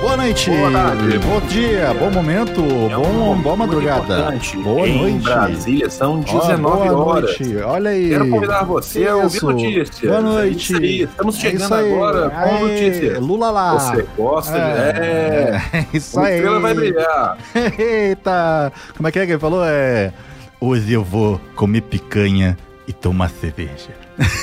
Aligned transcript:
Boa 0.00 0.16
noite, 0.16 0.50
Boa 0.50 0.70
tarde. 0.72 1.18
bom 1.18 1.40
dia, 1.42 1.92
bom 1.92 2.10
momento, 2.10 2.60
É 2.90 2.96
um 2.96 3.02
bom, 3.02 3.12
momento 3.12 3.42
boa 3.42 3.56
madrugada, 3.56 4.34
boa 4.64 4.88
em 4.88 4.98
noite. 4.98 5.24
Brasília 5.24 5.90
são 5.90 6.20
Ó, 6.26 6.40
19 6.40 6.88
boa 6.88 7.04
horas. 7.04 7.38
noite. 7.38 7.56
Olha 7.58 7.90
aí. 7.90 8.08
Quero 8.08 8.30
convidar 8.30 8.64
você 8.64 9.06
a 9.06 9.16
ouvir 9.16 9.42
notícias. 9.42 10.00
Boa 10.00 10.18
É 10.18 10.22
noite. 10.22 10.56
isso 10.72 10.76
aí. 10.78 11.02
Estamos 11.02 11.36
É 11.36 11.38
chegando 11.40 11.74
aí. 11.74 11.92
agora 11.92 12.30
com 12.30 12.36
Aê, 12.36 12.60
notícias. 12.60 13.18
Lula 13.18 13.50
lá. 13.50 13.72
Você 13.78 14.06
gosta 14.16 14.52
de... 14.52 14.58
É. 14.58 15.60
É, 15.72 15.86
isso 15.92 16.18
O 16.18 16.22
aí. 16.22 16.34
estrela 16.36 16.60
vai 16.60 16.74
brilhar. 16.74 17.38
Eita, 17.78 18.72
como 18.96 19.06
é 19.08 19.12
que 19.12 19.18
é 19.18 19.26
que 19.26 19.32
ele 19.32 19.38
falou? 19.38 19.62
É, 19.66 20.12
hoje 20.58 20.92
eu 20.94 21.04
vou 21.04 21.38
comer 21.54 21.82
picanha 21.82 22.56
e 22.88 22.92
tomar 22.94 23.28
cerveja. 23.28 23.90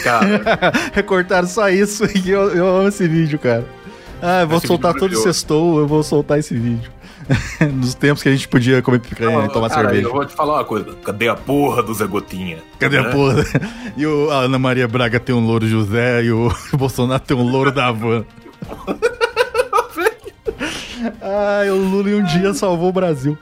Cara, 0.03 0.71
Recortaram 0.93 1.47
só 1.47 1.67
isso 1.69 2.03
e 2.15 2.29
eu, 2.29 2.55
eu 2.55 2.67
amo 2.67 2.87
esse 2.89 3.07
vídeo, 3.07 3.39
cara. 3.39 3.65
Ah, 4.21 4.41
eu 4.41 4.47
vou 4.47 4.57
Esse 4.57 4.67
soltar 4.67 4.93
todo 4.95 5.15
sextou, 5.15 5.79
eu 5.79 5.87
vou 5.87 6.01
soltar 6.03 6.39
esse 6.39 6.55
vídeo. 6.55 6.89
Nos 7.73 7.93
tempos 7.93 8.23
que 8.23 8.29
a 8.29 8.31
gente 8.31 8.47
podia 8.47 8.81
comer 8.81 8.99
picanha 8.99 9.45
e 9.45 9.49
tomar 9.49 9.69
cara, 9.69 9.89
cerveja. 9.89 10.07
eu 10.07 10.13
vou 10.13 10.25
te 10.25 10.33
falar 10.33 10.55
uma 10.55 10.63
coisa. 10.63 10.93
Cadê 11.03 11.27
a 11.27 11.35
porra 11.35 11.83
do 11.83 11.93
Zé 11.93 12.07
Gotinha? 12.07 12.57
Cadê 12.79 12.97
a 12.97 13.03
Né? 13.03 13.09
porra? 13.11 13.43
E 13.97 14.05
o, 14.05 14.29
a 14.31 14.41
Ana 14.41 14.57
Maria 14.59 14.87
Braga 14.87 15.19
tem 15.19 15.35
um 15.35 15.45
louro 15.45 15.67
José 15.67 16.23
e 16.23 16.31
o 16.31 16.49
Bolsonaro 16.77 17.21
tem 17.21 17.35
um 17.35 17.49
louro 17.49 17.71
da 17.71 17.91
van. 17.91 18.23
Ai, 21.21 21.69
o 21.69 21.75
Lula 21.75 22.09
em 22.09 22.15
um 22.15 22.23
dia 22.23 22.53
salvou 22.53 22.89
o 22.89 22.93
Brasil. 22.93 23.37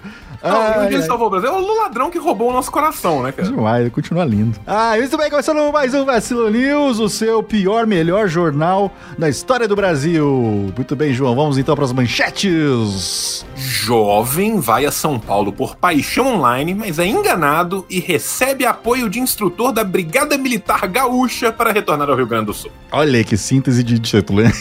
Não, 0.45 0.61
ai. 0.61 1.01
salvou 1.01 1.27
o 1.27 1.29
Brasil. 1.29 1.49
É 1.49 1.51
o 1.51 1.77
ladrão 1.77 2.11
que 2.11 2.17
roubou 2.17 2.49
o 2.49 2.53
nosso 2.53 2.71
coração, 2.71 3.23
né, 3.23 3.31
cara? 3.31 3.47
Demais, 3.47 3.89
continua 3.91 4.23
lindo. 4.23 4.59
Ah, 4.65 4.93
muito 4.97 5.17
bem, 5.17 5.29
começando 5.29 5.71
mais 5.71 5.93
um 5.93 6.05
Vacilo 6.05 6.49
News, 6.49 6.99
o 6.99 7.09
seu 7.09 7.41
pior, 7.41 7.87
melhor 7.87 8.27
jornal 8.27 8.91
da 9.17 9.27
história 9.27 9.67
do 9.67 9.75
Brasil. 9.75 10.71
Muito 10.75 10.95
bem, 10.95 11.13
João, 11.13 11.35
vamos 11.35 11.57
então 11.57 11.75
para 11.75 11.85
as 11.85 11.91
manchetes. 11.91 13.45
Jovem 13.55 14.59
vai 14.59 14.85
a 14.85 14.91
São 14.91 15.19
Paulo 15.19 15.51
por 15.51 15.75
paixão 15.75 16.35
online, 16.35 16.73
mas 16.73 16.99
é 16.99 17.05
enganado 17.05 17.85
e 17.89 17.99
recebe 17.99 18.65
apoio 18.65 19.09
de 19.09 19.19
instrutor 19.19 19.71
da 19.71 19.83
Brigada 19.83 20.37
Militar 20.37 20.87
Gaúcha 20.87 21.51
para 21.51 21.71
retornar 21.71 22.09
ao 22.09 22.15
Rio 22.15 22.27
Grande 22.27 22.45
do 22.45 22.53
Sul. 22.53 22.71
Olha 22.91 23.23
que 23.23 23.35
síntese 23.37 23.83
de 23.83 23.99
título, 23.99 24.41
hein? 24.41 24.51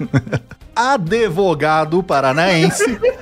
Advogado 0.74 2.02
paranaense 2.02 2.84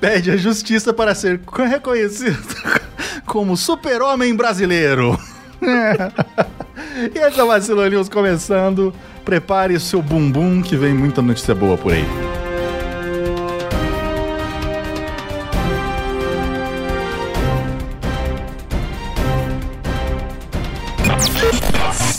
pede 0.00 0.30
a 0.30 0.36
justiça 0.36 0.92
para 0.92 1.14
ser 1.14 1.40
reconhecido 1.68 2.38
como 3.26 3.56
super-homem 3.56 4.34
brasileiro. 4.34 5.18
e 7.14 7.18
esse 7.18 7.40
é 7.40 7.44
o 7.44 7.46
Vacilo 7.46 7.86
News 7.88 8.08
começando. 8.08 8.94
Prepare 9.24 9.74
o 9.74 9.80
seu 9.80 10.00
bumbum 10.00 10.62
que 10.62 10.76
vem 10.76 10.94
muita 10.94 11.20
notícia 11.20 11.54
boa 11.54 11.76
por 11.76 11.92
aí. 11.92 12.04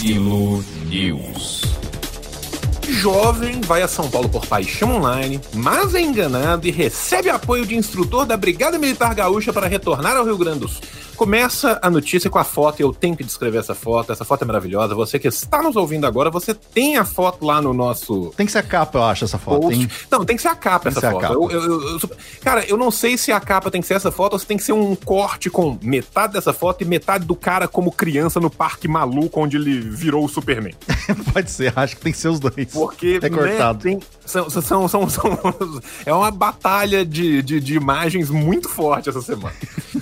News. 0.09 0.78
Jovem 2.99 3.61
vai 3.61 3.81
a 3.81 3.87
São 3.87 4.09
Paulo 4.09 4.27
por 4.27 4.45
paixão 4.45 4.97
online, 4.97 5.39
mas 5.53 5.95
é 5.95 6.01
enganado 6.01 6.67
e 6.67 6.71
recebe 6.71 7.29
apoio 7.29 7.65
de 7.65 7.73
instrutor 7.77 8.25
da 8.25 8.35
Brigada 8.35 8.77
Militar 8.77 9.15
Gaúcha 9.15 9.53
para 9.53 9.67
retornar 9.67 10.17
ao 10.17 10.25
Rio 10.25 10.37
Grande 10.37 10.59
do 10.59 10.67
Sul. 10.67 10.81
Começa 11.15 11.77
a 11.81 11.89
notícia 11.89 12.29
com 12.29 12.39
a 12.39 12.45
foto, 12.45 12.79
eu 12.79 12.93
tenho 12.93 13.15
que 13.15 13.25
descrever 13.25 13.57
essa 13.57 13.75
foto, 13.75 14.09
essa 14.09 14.23
foto 14.23 14.43
é 14.43 14.47
maravilhosa. 14.47 14.95
Você 14.95 15.19
que 15.19 15.27
está 15.27 15.61
nos 15.61 15.75
ouvindo 15.75 16.07
agora, 16.07 16.29
você 16.29 16.53
tem 16.53 16.95
a 16.95 17.03
foto 17.03 17.43
lá 17.45 17.61
no 17.61 17.73
nosso 17.73 18.33
Tem 18.37 18.45
que 18.45 18.51
ser 18.53 18.59
a 18.59 18.63
capa, 18.63 18.99
eu 18.99 19.03
acho, 19.03 19.25
essa 19.25 19.37
foto, 19.37 19.59
post. 19.63 19.77
hein? 19.81 19.89
Não, 20.09 20.23
tem 20.23 20.37
que 20.37 20.41
ser 20.41 20.47
a 20.47 20.55
capa 20.55 20.89
Tem 20.89 20.97
essa 20.97 21.11
foto. 21.11 21.21
capa. 21.21 21.33
Eu- 21.33 21.51
eu- 21.51 21.81
eu- 21.99 22.09
cara, 22.41 22.63
eu 22.69 22.77
não 22.77 22.89
sei 22.89 23.17
se 23.17 23.33
a 23.33 23.39
capa 23.41 23.69
tem 23.69 23.81
que 23.81 23.87
ser 23.87 23.95
essa 23.95 24.11
foto 24.13 24.31
ou 24.33 24.39
se 24.39 24.45
tem 24.45 24.55
que 24.55 24.63
ser 24.63 24.71
um 24.71 24.95
corte 24.95 25.49
com 25.49 25.77
metade 25.81 26.33
dessa 26.33 26.53
foto 26.53 26.83
e 26.83 26.85
metade 26.85 27.25
do 27.25 27.35
cara 27.35 27.67
como 27.67 27.91
criança 27.91 28.39
no 28.39 28.49
parque 28.49 28.87
maluco 28.87 29.41
onde 29.41 29.57
ele 29.57 29.77
virou 29.81 30.23
o 30.23 30.29
Superman. 30.29 30.73
Pode 31.33 31.51
ser, 31.51 31.73
acho 31.77 31.97
que 31.97 32.01
tem 32.01 32.13
que 32.13 32.17
ser 32.17 32.29
os 32.29 32.39
dois. 32.39 32.53
Porque 32.89 33.19
É 33.21 33.29
né, 33.29 33.37
cortado. 33.37 33.79
tem- 33.83 33.99
são, 34.25 34.49
são, 34.49 34.87
são, 34.87 35.09
são- 35.09 35.39
é 36.05 36.13
uma 36.13 36.31
batalha 36.31 37.05
de, 37.05 37.41
de, 37.41 37.59
de 37.59 37.75
imagens 37.75 38.29
muito 38.29 38.67
forte 38.69 39.09
essa 39.09 39.21
semana. 39.21 39.55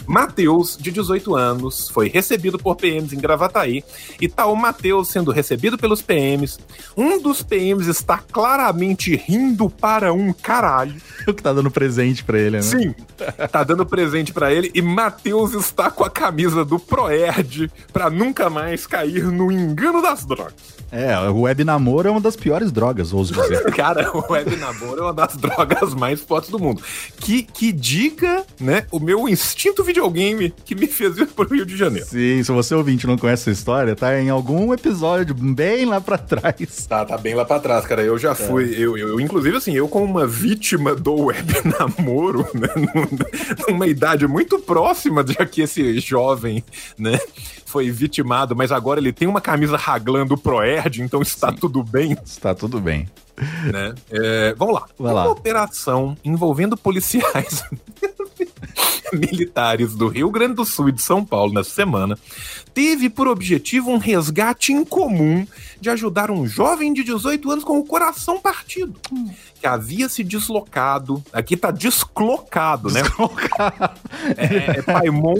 Matheus, 0.08 0.78
de 0.80 0.90
18 0.90 1.36
anos, 1.36 1.90
foi 1.90 2.08
recebido 2.08 2.58
por 2.58 2.76
PMs 2.76 3.14
em 3.14 3.20
Gravataí 3.20 3.84
e 4.20 4.28
tá 4.28 4.46
o 4.46 4.56
Matheus 4.56 5.10
sendo 5.10 5.32
recebido 5.32 5.78
pelos 5.78 6.02
PMs. 6.02 6.58
Um 6.96 7.22
dos 7.22 7.44
PMs 7.44 7.88
está 7.88 8.18
claramente 8.18 9.16
rindo 9.16 9.70
para 9.70 10.14
um 10.14 10.32
caralho. 10.32 10.96
O 11.28 11.34
que 11.34 11.44
tá 11.44 11.52
dando 11.52 11.70
presente 11.70 12.24
pra 12.24 12.40
ele, 12.40 12.56
né? 12.56 12.62
Sim, 12.62 12.96
tá 13.52 13.62
dando 13.62 13.86
presente 13.86 14.32
pra 14.32 14.54
ele 14.54 14.72
e 14.74 14.82
Matheus 14.82 15.54
está 15.54 15.92
com 15.92 16.06
a 16.06 16.10
camisa 16.10 16.64
do 16.64 16.80
Proerd 16.80 17.70
pra 17.92 18.10
nunca 18.10 18.50
mais 18.50 18.88
cair 18.88 19.26
no 19.26 19.52
engano 19.52 20.02
das 20.02 20.24
drogas. 20.24 20.78
É, 20.90 21.20
o 21.30 21.42
web 21.42 21.66
namoro 21.66 22.08
é 22.08 22.12
uma 22.12 22.22
das 22.22 22.38
piores 22.38 22.72
drogas, 22.72 23.12
ouso 23.12 23.34
dizer. 23.34 23.62
Cara, 23.76 24.10
o 24.16 24.32
web 24.32 24.56
namoro 24.56 25.02
é 25.02 25.04
uma 25.04 25.14
das 25.14 25.36
drogas 25.36 25.94
mais 25.94 26.22
fortes 26.22 26.50
do 26.50 26.58
mundo. 26.58 26.82
Que, 27.20 27.44
que 27.44 27.74
diga, 27.74 28.46
né, 28.58 28.86
o 28.90 28.98
meu 28.98 29.28
instinto 29.28 29.84
videogame 29.84 29.97
que 30.66 30.76
me 30.76 30.88
fez 30.88 31.18
ir 31.18 31.28
pro 31.28 31.48
Rio 31.48 31.66
de 31.66 31.76
Janeiro. 31.78 32.06
Sim, 32.08 32.42
se 32.44 32.52
você 32.52 32.74
ouvinte 32.76 33.06
não 33.08 33.18
conhece 33.18 33.44
essa 33.50 33.52
história, 33.60 33.96
tá 33.96 34.20
em 34.20 34.30
algum 34.30 34.74
episódio 34.74 35.34
bem 35.36 35.86
lá 35.86 36.00
pra 36.00 36.18
trás. 36.18 36.86
Tá, 36.88 37.06
tá 37.06 37.18
bem 37.18 37.34
lá 37.36 37.44
pra 37.46 37.60
trás, 37.60 37.86
cara. 37.86 38.02
Eu 38.04 38.18
já 38.18 38.34
fui, 38.36 38.74
eu, 38.78 38.98
eu, 38.98 39.10
eu, 39.10 39.20
inclusive, 39.20 39.58
assim, 39.58 39.74
eu 39.74 39.88
como 39.88 40.06
uma 40.06 40.26
vítima 40.28 40.96
do 40.96 41.14
web 41.26 41.54
namoro, 41.80 42.46
né, 42.54 42.68
num- 42.76 43.74
numa 43.74 43.88
idade 43.88 44.28
muito 44.28 44.60
próxima 44.60 45.24
de 45.24 45.36
que 45.48 45.62
esse 45.62 46.00
jovem, 46.00 46.64
né, 46.98 47.20
foi 47.66 47.90
vitimado, 47.92 48.56
mas 48.56 48.72
agora 48.72 49.00
ele 49.00 49.12
tem 49.14 49.28
uma 49.28 49.42
camisa 49.42 49.78
raglando 49.78 50.38
Proerd, 50.38 51.02
então 51.02 51.22
está 51.22 51.52
tudo 51.52 51.84
bem. 51.84 52.18
Está 52.26 52.56
tudo 52.56 52.80
bem. 52.80 53.08
né? 53.72 53.94
É, 54.10 54.56
vamos 54.58 54.74
lá. 54.76 54.86
Vai 54.98 55.12
Uma 55.14 55.24
lá. 55.26 55.30
operação 55.30 56.18
envolvendo 56.24 56.76
policiais 56.76 57.64
militares 59.14 59.96
do 59.96 60.08
Rio 60.08 60.30
Grande 60.30 60.56
do 60.56 60.66
Sul 60.66 60.90
e 60.90 60.92
de 60.92 61.02
São 61.02 61.24
Paulo 61.24 61.54
nessa 61.54 61.72
semana 61.72 62.18
teve 62.78 63.10
por 63.10 63.28
objetivo 63.28 63.90
um 63.90 63.98
resgate 63.98 64.72
incomum 64.72 65.48
de 65.82 65.90
ajudar 65.90 66.30
um 66.30 66.46
jovem 66.46 66.94
de 66.94 67.04
18 67.04 67.52
anos 67.52 67.64
com 67.64 67.80
o 67.80 67.84
coração 67.84 68.40
partido, 68.40 69.00
que 69.60 69.66
havia 69.66 70.08
se 70.08 70.24
deslocado, 70.24 71.24
aqui 71.34 71.58
tá 71.58 71.72
desclocado, 71.72 72.90
né? 72.90 73.02
É, 74.38 74.80
é, 74.80 74.82
Paimon, 74.82 75.36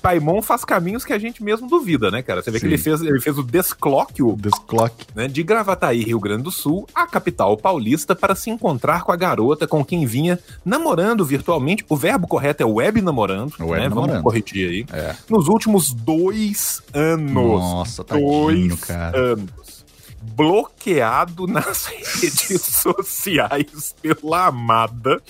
Paimon 0.00 0.42
faz 0.42 0.64
caminhos 0.64 1.04
que 1.04 1.12
a 1.12 1.18
gente 1.18 1.42
mesmo 1.42 1.68
duvida, 1.68 2.10
né, 2.10 2.22
cara? 2.22 2.42
Você 2.42 2.50
vê 2.50 2.58
que 2.58 2.66
Sim. 2.66 2.72
ele 2.72 2.78
fez, 2.78 3.00
ele 3.00 3.20
fez 3.20 3.38
o 3.38 3.42
desclóquio 3.42 4.36
Desclock. 4.36 5.06
né, 5.14 5.28
de 5.28 5.42
Gravataí, 5.42 6.02
Rio 6.02 6.18
Grande 6.18 6.44
do 6.44 6.50
Sul, 6.50 6.88
à 6.94 7.06
capital 7.06 7.56
paulista 7.56 8.16
para 8.16 8.34
se 8.34 8.50
encontrar 8.50 9.02
com 9.02 9.12
a 9.12 9.16
garota 9.16 9.66
com 9.66 9.84
quem 9.84 10.06
vinha 10.06 10.38
namorando 10.64 11.24
virtualmente. 11.24 11.84
O 11.88 11.96
verbo 11.96 12.26
correto 12.26 12.62
é 12.62 12.66
web 12.66 13.00
namorando, 13.10 13.52
Web 13.60 13.82
né? 13.82 13.88
namorando. 13.88 14.22
Vamos 14.22 14.22
corrigir 14.22 14.68
aí. 14.70 14.86
É. 14.92 15.14
Nos 15.28 15.48
últimos 15.48 15.92
dois 15.92 16.82
anos. 16.94 17.32
Nossa, 17.32 18.04
tadinho, 18.04 18.28
dois 18.28 18.80
cara. 18.84 19.18
anos. 19.18 19.84
bloqueado 20.22 21.46
nas 21.46 21.86
redes 22.20 22.62
sociais 22.62 23.94
pela 24.00 24.46
amada. 24.46 25.20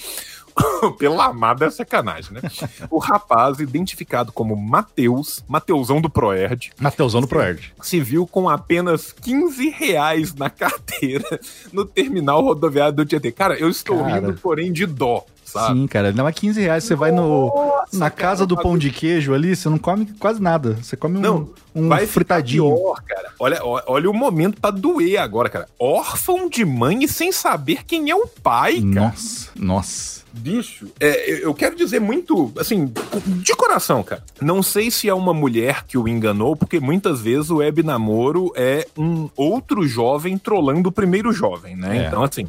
Pela 0.99 1.27
amada 1.27 1.67
é 1.67 1.71
sacanagem, 1.71 2.33
né? 2.33 2.41
O 2.91 2.99
rapaz, 2.99 3.61
identificado 3.61 4.33
como 4.33 4.55
Mateus, 4.57 5.43
Mateusão 5.49 6.01
do 6.01 6.11
Proerd, 6.11 6.73
Mateusão 6.79 7.21
do 7.21 7.29
Proerd. 7.29 7.73
se 7.81 8.01
viu 8.01 8.27
com 8.27 8.49
apenas 8.49 9.13
15 9.13 9.71
reais 9.71 10.35
na 10.35 10.51
carteira 10.51 11.41
no 11.73 11.85
terminal 11.85 12.43
rodoviário 12.43 12.93
do 12.95 13.07
Tietê. 13.07 13.31
Cara, 13.33 13.55
eu 13.55 13.71
estou 13.71 13.99
Cara. 14.01 14.15
rindo, 14.27 14.35
porém, 14.41 14.73
de 14.73 14.85
dó, 14.87 15.25
sabe? 15.51 15.79
Sim, 15.81 15.87
cara. 15.87 16.13
Não 16.13 16.27
é 16.27 16.33
15 16.33 16.61
reais. 16.61 16.85
Você 16.85 16.95
vai 16.95 17.11
no, 17.13 17.47
Nossa, 17.47 17.99
na 17.99 18.11
cara, 18.11 18.31
casa 18.31 18.47
do 18.47 18.57
pão 18.57 18.77
de 18.79 18.91
queijo 18.91 19.35
ali, 19.35 19.55
você 19.55 19.69
não 19.69 19.79
come 19.79 20.07
quase 20.19 20.41
nada. 20.41 20.79
Você 20.83 20.97
come 20.97 21.19
um, 21.19 21.21
Não, 21.21 21.49
um 21.75 21.89
vai 21.89 22.07
fritadinho. 22.07 22.75
Pior, 22.75 23.03
cara. 23.03 23.31
Olha, 23.39 23.61
olha 23.63 24.11
o 24.11 24.15
momento 24.15 24.61
pra 24.61 24.71
doer 24.71 25.19
agora, 25.19 25.49
cara. 25.49 25.69
Órfão 25.79 26.49
de 26.49 26.65
mãe 26.65 27.05
e 27.05 27.09
sem 27.09 27.33
saber 27.33 27.85
quem 27.85 28.11
é 28.11 28.15
o 28.15 28.27
pai, 28.27 28.81
cara. 28.81 29.07
Nossa, 29.07 29.51
nossa. 29.57 30.21
Bicho, 30.33 30.87
é, 31.01 31.45
eu- 31.45 31.53
quero 31.53 31.75
dizer 31.75 32.01
muito, 32.01 32.53
assim, 32.57 32.93
de 33.27 33.53
coração, 33.57 34.01
cara. 34.05 34.23
Não 34.41 34.63
sei 34.63 34.89
se 34.89 35.09
é 35.09 35.13
uma 35.15 35.35
mulher 35.35 35.85
que 35.89 35.99
o 35.99 36.07
enganou, 36.07 36.55
porque 36.55 36.79
muitas 36.79 37.21
vezes 37.21 37.51
o 37.51 37.57
web 37.57 37.83
namoro 37.83 38.53
é 38.55 38.87
um 38.97 39.29
outro 39.37 39.85
jovem 39.89 40.39
trolando 40.39 40.89
o 40.89 40.93
primeiro 40.93 41.33
jovem, 41.33 41.75
né? 41.75 42.05
É. 42.05 42.07
Então, 42.07 42.23
assim. 42.23 42.47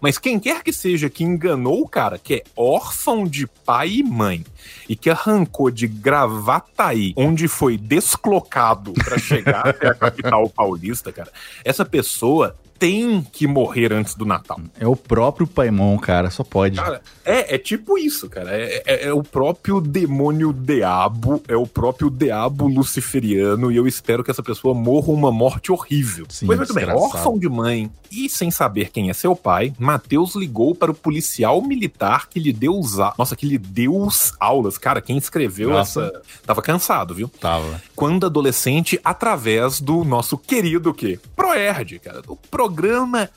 Mas 0.00 0.18
quem 0.18 0.40
quer 0.40 0.62
que 0.62 0.72
seja 0.72 1.10
que 1.10 1.24
enganou 1.24 1.82
o 1.82 1.88
cara, 1.88 2.18
que 2.18 2.34
é 2.34 2.42
órfão 2.56 3.26
de 3.26 3.46
pai 3.46 3.90
e 3.96 4.02
mãe, 4.02 4.44
e 4.88 4.96
que 4.96 5.10
arrancou 5.10 5.70
de 5.70 5.86
Gravataí, 5.86 7.12
onde 7.16 7.46
foi 7.48 7.76
desclocado 7.76 8.92
pra 8.92 9.18
chegar 9.18 9.68
até 9.68 9.88
a 9.88 9.94
capital 9.94 10.48
paulista, 10.48 11.12
cara, 11.12 11.30
essa 11.64 11.84
pessoa 11.84 12.56
tem 12.80 13.20
que 13.30 13.46
morrer 13.46 13.92
antes 13.92 14.14
do 14.14 14.24
Natal. 14.24 14.58
É 14.80 14.88
o 14.88 14.96
próprio 14.96 15.46
Paimon, 15.46 15.98
cara. 15.98 16.30
Só 16.30 16.42
pode. 16.42 16.76
Cara, 16.76 17.02
é, 17.26 17.54
é 17.54 17.58
tipo 17.58 17.98
isso, 17.98 18.28
cara. 18.28 18.50
É, 18.56 18.82
é- 18.86 19.06
é 19.08 19.12
o 19.12 19.22
próprio 19.22 19.82
demônio 19.82 20.50
diabo, 20.50 21.42
é 21.46 21.54
o 21.54 21.66
próprio 21.66 22.08
diabo 22.08 22.66
luciferiano, 22.66 23.70
e 23.70 23.76
eu 23.76 23.86
espero 23.86 24.24
que 24.24 24.30
essa 24.30 24.42
pessoa 24.42 24.72
morra 24.72 25.12
uma 25.12 25.30
morte 25.30 25.70
horrível. 25.70 26.24
Sim, 26.30 26.46
pois 26.46 26.58
muito 26.58 26.72
bem, 26.72 26.88
órfão 26.88 27.38
de 27.38 27.48
mãe 27.48 27.90
e 28.10 28.28
sem 28.28 28.50
saber 28.50 28.90
quem 28.90 29.10
é 29.10 29.12
seu 29.12 29.36
pai, 29.36 29.72
Mateus 29.78 30.34
ligou 30.34 30.74
para 30.74 30.90
o 30.90 30.94
policial 30.94 31.62
militar 31.62 32.28
que 32.28 32.40
lhe 32.40 32.52
deu 32.52 32.76
os 32.76 32.98
a... 32.98 33.14
Nossa, 33.16 33.36
que 33.36 33.46
lhe 33.46 33.58
deu 33.58 33.94
os 33.94 34.32
aulas. 34.40 34.76
Cara, 34.78 35.00
quem 35.00 35.16
escreveu 35.16 35.68
Nossa. 35.70 36.06
essa. 36.06 36.22
Tava 36.44 36.60
cansado, 36.62 37.14
viu? 37.14 37.28
Tava. 37.28 37.80
quando 37.94 38.26
adolescente 38.26 38.98
através 39.04 39.80
do 39.80 40.02
nosso 40.02 40.36
querido 40.38 40.90
o 40.90 40.94
quê? 40.94 41.20
Proerd, 41.36 41.98
cara, 42.00 42.22
o 42.26 42.34
Programa 42.36 42.69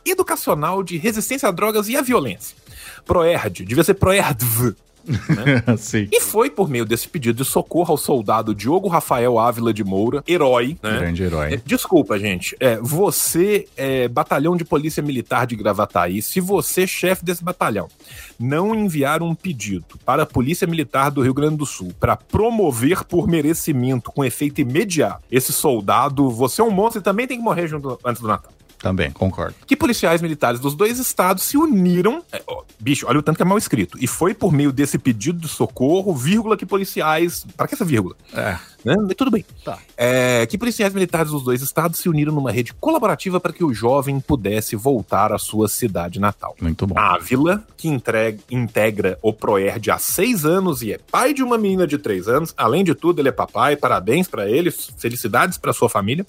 Educacional 0.06 0.84
de 0.84 0.98
Resistência 0.98 1.50
a 1.50 1.52
Drogas 1.52 1.90
e 1.90 1.96
à 1.96 2.02
Violência. 2.02 2.56
Proerd, 3.06 3.66
devia 3.66 3.84
ser 3.84 3.96
Proerdv. 3.96 4.76
Sim. 5.78 6.08
E 6.12 6.22
foi 6.22 6.50
por 6.50 6.70
meio 6.70 6.86
desse 6.86 7.08
pedido 7.08 7.44
de 7.44 7.50
socorro 7.50 7.92
ao 7.92 7.98
soldado 7.98 8.56
Diogo 8.56 8.88
Rafael 8.88 9.38
Ávila 9.38 9.74
de 9.74 9.84
Moura, 9.84 10.24
herói, 10.28 10.78
né? 10.82 11.00
Grande 11.00 11.24
É, 11.24 11.26
herói. 11.26 11.62
Desculpa, 11.66 12.18
gente. 12.18 12.56
É, 12.60 12.78
você, 12.78 13.68
é, 13.76 14.08
batalhão 14.08 14.56
de 14.56 14.64
polícia 14.64 15.04
militar 15.04 15.46
de 15.46 15.56
Gravataí, 15.56 16.22
se 16.22 16.40
você, 16.40 16.88
chefe 16.88 17.26
desse 17.26 17.44
batalhão, 17.44 17.90
não 18.40 18.74
enviar 18.74 19.22
um 19.22 19.36
pedido 19.36 20.00
para 20.06 20.24
a 20.24 20.26
Polícia 20.26 20.68
Militar 20.68 21.12
do 21.12 21.22
Rio 21.22 21.34
Grande 21.34 21.58
do 21.58 21.66
Sul 21.66 21.94
para 22.00 22.16
promover 22.16 23.04
por 23.04 23.28
merecimento 23.28 24.12
com 24.12 24.24
efeito 24.24 24.62
imediato 24.62 25.24
esse 25.32 25.52
soldado, 25.52 26.30
você 26.30 26.62
é 26.62 26.64
um 26.64 26.72
monstro 26.72 27.02
e 27.02 27.04
também 27.04 27.28
tem 27.28 27.38
que 27.38 27.44
morrer 27.44 27.68
junto 27.68 28.00
antes 28.06 28.22
do 28.22 28.28
Natal. 28.28 28.52
Também, 28.84 29.10
concordo. 29.12 29.56
Que 29.66 29.78
policiais 29.78 30.22
militares 30.22 30.60
dos 30.60 30.76
dois 30.76 31.00
estados 31.00 31.44
se 31.44 31.58
uniram. 31.58 32.22
é, 32.34 32.44
ó, 32.46 32.64
bicho, 32.78 33.06
olha 33.08 33.20
o 33.20 33.24
tanto 33.24 33.38
que 33.38 33.42
é 33.42 33.46
mal 33.46 33.58
escrito. 33.58 33.98
E 34.00 34.06
foi 34.08 34.34
por 34.34 34.52
meio 34.52 34.74
desse 34.74 34.98
pedido 34.98 35.40
de 35.40 35.48
socorro, 35.48 36.14
vírgula, 36.14 36.58
que 36.58 36.66
policiais. 36.66 37.46
Para 37.56 37.66
que 37.66 37.76
essa 37.76 37.86
vírgula? 37.86 38.14
É. 38.34 38.58
né? 38.84 38.94
Tudo 39.18 39.32
bem. 39.32 39.46
Tá. 39.64 39.80
É, 39.96 40.46
que 40.48 40.58
policiais 40.58 40.94
militares 40.94 41.32
dos 41.32 41.44
dois 41.44 41.62
estados 41.62 41.98
se 41.98 42.10
uniram 42.10 42.34
numa 42.34 42.52
rede 42.52 42.74
colaborativa 42.74 43.40
para 43.40 43.54
que 43.54 43.64
o 43.64 43.74
jovem 43.74 44.20
pudesse 44.20 44.76
voltar 44.76 45.32
à 45.32 45.38
sua 45.40 45.70
cidade 45.70 46.20
natal. 46.20 46.54
Muito 46.62 46.86
bom. 46.86 47.00
Ávila, 47.00 47.64
que 47.78 47.88
entrega- 47.88 48.40
integra 48.52 49.18
o 49.22 49.32
Proerd 49.32 49.90
há 49.92 49.98
seis 49.98 50.44
anos 50.46 50.82
e 50.82 50.92
é 50.92 50.98
pai 51.10 51.34
de 51.34 51.42
uma 51.42 51.58
menina 51.58 51.88
de 51.88 51.98
três 51.98 52.28
anos. 52.28 52.54
Além 52.58 52.84
de 52.84 52.94
tudo, 52.94 53.22
ele 53.22 53.30
é 53.30 53.32
papai. 53.32 53.78
Parabéns 53.78 54.28
para 54.28 54.50
ele, 54.50 54.72
felicidades 54.72 55.58
para 55.58 55.72
sua 55.72 55.88
família. 55.88 56.26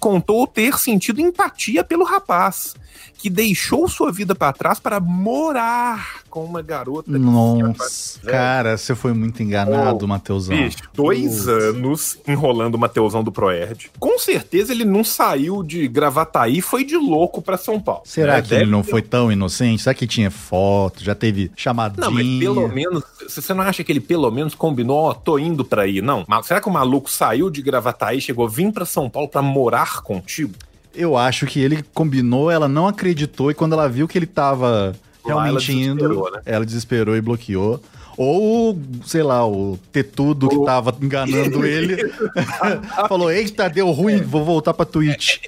Contou 0.00 0.46
ter 0.46 0.78
sentido 0.78 1.20
empatia 1.20 1.84
pelo 1.84 2.04
rapaz, 2.04 2.74
que 3.20 3.28
deixou 3.28 3.86
sua 3.88 4.10
vida 4.10 4.34
para 4.34 4.52
trás 4.52 4.78
para 4.80 4.98
morar 4.98 6.20
com 6.30 6.44
uma 6.44 6.62
garota. 6.62 7.10
Nossa, 7.18 8.20
cara, 8.20 8.76
você 8.76 8.94
foi 8.94 9.12
muito 9.12 9.42
enganado, 9.42 10.04
Ô, 10.04 10.08
Mateusão. 10.08 10.56
Bicho, 10.56 10.78
dois 10.94 11.48
anos 11.48 12.18
enrolando 12.26 12.76
o 12.76 12.78
Mateusão 12.78 13.22
do 13.22 13.30
Proerd. 13.32 13.90
Com 13.98 14.18
certeza 14.18 14.72
ele 14.72 14.84
não 14.84 15.04
saiu 15.04 15.62
de 15.62 15.86
Gravataí 15.88 16.58
e 16.58 16.62
foi 16.62 16.84
de 16.84 16.96
louco 16.96 17.42
pra 17.42 17.56
São 17.56 17.78
Paulo. 17.80 18.02
Será 18.04 18.36
né? 18.36 18.42
que 18.42 18.48
Deve 18.48 18.62
ele 18.62 18.70
não 18.70 18.82
ter- 18.82 18.90
foi 18.90 19.02
tão 19.02 19.30
inocente? 19.30 19.82
Será 19.82 19.94
que 19.94 20.06
tinha 20.06 20.30
foto? 20.30 21.02
Já 21.02 21.14
teve 21.14 21.50
chamadinha? 21.56 22.06
Não, 22.06 22.12
mas 22.12 22.26
pelo 22.38 22.68
menos. 22.68 23.02
Você 23.28 23.52
não 23.52 23.62
acha 23.62 23.84
que 23.84 23.92
ele 23.92 24.00
pelo 24.00 24.30
menos 24.30 24.54
combinou, 24.54 24.96
ó, 24.96 25.14
tô 25.14 25.38
indo 25.38 25.64
pra 25.64 25.82
aí? 25.82 26.00
Não. 26.00 26.24
Será 26.42 26.60
que 26.60 26.68
o 26.68 26.72
maluco 26.72 27.10
saiu 27.10 27.50
de 27.50 27.60
Gravataí 27.60 28.18
e 28.18 28.20
chegou, 28.20 28.48
vim 28.48 28.70
pra 28.70 28.84
São 28.84 29.10
Paulo 29.10 29.28
pra 29.28 29.42
morar 29.42 30.00
contigo? 30.02 30.54
Eu 30.94 31.16
acho 31.16 31.46
que 31.46 31.60
ele 31.60 31.84
combinou, 31.94 32.50
ela 32.50 32.68
não 32.68 32.88
acreditou 32.88 33.50
e 33.50 33.54
quando 33.54 33.72
ela 33.72 33.88
viu 33.88 34.08
que 34.08 34.18
ele 34.18 34.26
tava 34.26 34.94
realmente 35.24 35.70
ela 35.70 35.80
indo, 35.80 35.94
desesperou, 35.96 36.30
né? 36.32 36.40
ela 36.44 36.66
desesperou 36.66 37.16
e 37.16 37.20
bloqueou. 37.20 37.80
Ou, 38.16 38.78
sei 39.06 39.22
lá, 39.22 39.46
o 39.48 39.78
tetudo 39.90 40.48
que 40.48 40.64
tava 40.64 40.94
enganando 41.00 41.64
ele 41.64 42.12
falou: 43.08 43.30
Eita, 43.30 43.68
deu 43.68 43.90
ruim, 43.90 44.20
vou 44.20 44.44
voltar 44.44 44.74
pra 44.74 44.84
Twitch. 44.84 45.38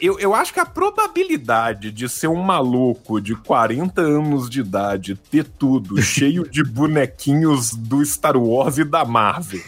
Eu, 0.00 0.18
eu 0.18 0.34
acho 0.34 0.52
que 0.52 0.58
a 0.58 0.64
probabilidade 0.64 1.92
de 1.92 2.08
ser 2.08 2.28
um 2.28 2.42
maluco 2.42 3.20
de 3.20 3.36
40 3.36 4.00
anos 4.00 4.48
de 4.48 4.60
idade 4.60 5.14
ter 5.30 5.44
tudo 5.44 6.00
cheio 6.02 6.48
de 6.48 6.64
bonequinhos 6.64 7.72
do 7.74 8.04
Star 8.04 8.36
Wars 8.36 8.78
e 8.78 8.84
da 8.84 9.04
Marvel. 9.04 9.60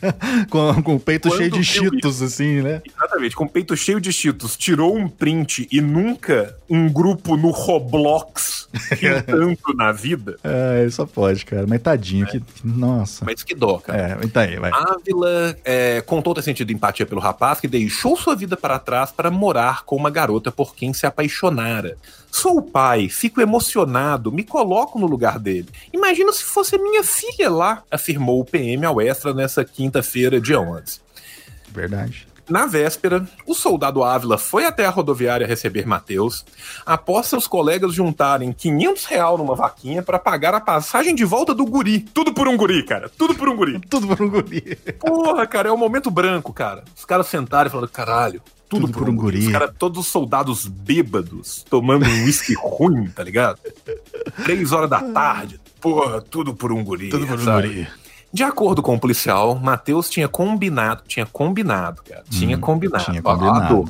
Com, 0.50 0.82
com 0.82 0.94
o 0.96 1.00
peito 1.00 1.28
Quando 1.28 1.38
cheio 1.38 1.50
de 1.50 1.64
cheetos, 1.64 2.22
assim, 2.22 2.62
né? 2.62 2.82
Exatamente, 2.86 3.34
com 3.34 3.44
o 3.44 3.48
peito 3.48 3.76
cheio 3.76 4.00
de 4.00 4.12
cheetos, 4.12 4.56
tirou 4.56 4.96
um 4.96 5.08
print 5.08 5.66
e 5.70 5.80
nunca 5.80 6.54
um 6.68 6.88
grupo 6.88 7.36
no 7.36 7.50
Roblox 7.50 8.68
tanto 9.26 9.74
na 9.74 9.92
vida. 9.92 10.36
É, 10.44 10.88
só 10.90 11.06
pode, 11.06 11.44
cara. 11.44 11.66
Mas 11.66 11.80
tadinho, 11.80 12.26
que, 12.26 12.40
que- 12.40 12.66
nossa. 12.66 13.24
Mas 13.24 13.42
que 13.42 13.54
dó, 13.54 13.78
cara. 13.78 14.18
É, 14.22 14.26
tá 14.28 14.42
aí, 14.42 14.56
vai. 14.58 14.70
Ávila 14.72 15.56
é, 15.64 16.00
contou 16.02 16.34
ter 16.34 16.42
sentido 16.42 16.72
empatia 16.72 17.06
pelo 17.06 17.20
rapaz 17.20 17.60
que 17.60 17.68
deixou 17.68 18.16
sua 18.16 18.34
vida 18.34 18.56
para 18.56 18.78
trás 18.78 19.10
para 19.10 19.30
morar 19.30 19.84
com 19.84 19.96
uma 19.96 20.10
garota 20.10 20.50
por 20.52 20.74
quem 20.74 20.92
se 20.92 21.06
apaixonara. 21.06 21.96
Sou 22.30 22.58
o 22.58 22.62
pai, 22.62 23.08
fico 23.08 23.40
emocionado, 23.40 24.30
me 24.30 24.44
coloco 24.44 24.98
no 24.98 25.06
lugar 25.06 25.38
dele. 25.38 25.68
Imagina 25.92 26.32
se 26.32 26.44
fosse 26.44 26.76
minha 26.76 27.02
filha 27.02 27.48
lá, 27.48 27.82
afirmou 27.90 28.40
o 28.40 28.44
PM 28.44 28.84
ao 28.84 29.00
Extra 29.00 29.32
nessa 29.32 29.64
quinta-feira, 29.96 30.40
dia 30.40 30.60
11. 30.60 31.00
Verdade. 31.72 32.26
Na 32.48 32.64
véspera, 32.64 33.26
o 33.44 33.54
soldado 33.54 34.04
Ávila 34.04 34.38
foi 34.38 34.64
até 34.64 34.86
a 34.86 34.90
rodoviária 34.90 35.46
receber 35.46 35.84
Mateus, 35.84 36.44
após 36.84 37.26
seus 37.26 37.48
colegas 37.48 37.92
juntarem 37.92 38.52
500 38.52 39.04
real 39.06 39.36
numa 39.36 39.56
vaquinha 39.56 40.00
para 40.00 40.18
pagar 40.18 40.54
a 40.54 40.60
passagem 40.60 41.14
de 41.14 41.24
volta 41.24 41.52
do 41.52 41.64
guri. 41.64 42.00
Tudo 42.00 42.32
por 42.32 42.46
um 42.46 42.56
guri, 42.56 42.84
cara. 42.84 43.08
Tudo 43.08 43.34
por 43.34 43.48
um 43.48 43.56
guri. 43.56 43.80
Tudo 43.90 44.06
por 44.06 44.22
um 44.22 44.30
guri. 44.30 44.76
Porra, 45.00 45.44
cara, 45.46 45.70
é 45.70 45.72
o 45.72 45.76
momento 45.76 46.08
branco, 46.08 46.52
cara. 46.52 46.84
Os 46.96 47.04
caras 47.04 47.26
sentaram 47.26 47.66
e 47.66 47.70
falaram, 47.70 47.88
caralho, 47.88 48.40
tudo, 48.68 48.88
por, 48.88 49.08
um 49.08 49.16
guri. 49.16 49.46
Os 49.46 49.52
caras, 49.52 49.72
todos 49.76 49.98
os 49.98 50.06
soldados 50.06 50.66
bêbados, 50.66 51.64
tomando 51.68 52.04
um 52.06 52.24
uísque 52.24 52.54
ruim, 52.62 53.08
tá 53.08 53.24
ligado? 53.24 53.58
Três 54.44 54.70
horas 54.70 54.88
da 54.90 55.00
tarde. 55.02 55.60
Porra, 55.80 56.20
tudo 56.20 56.54
por 56.54 56.72
um 56.72 56.84
guri. 56.84 57.08
Tudo 57.08 57.26
por 57.26 57.40
um 57.40 57.44
sabe? 57.44 57.68
guri. 57.68 57.88
De 58.36 58.44
acordo 58.44 58.82
com 58.82 58.94
o 58.94 59.00
policial, 59.00 59.54
Matheus 59.54 60.10
tinha 60.10 60.28
combinado, 60.28 61.02
tinha 61.08 61.24
combinado, 61.24 62.02
cara. 62.06 62.22
Tinha 62.28 62.58
combinado. 62.58 63.02
Tinha 63.02 63.22
combinado. 63.22 63.74
dor. 63.74 63.88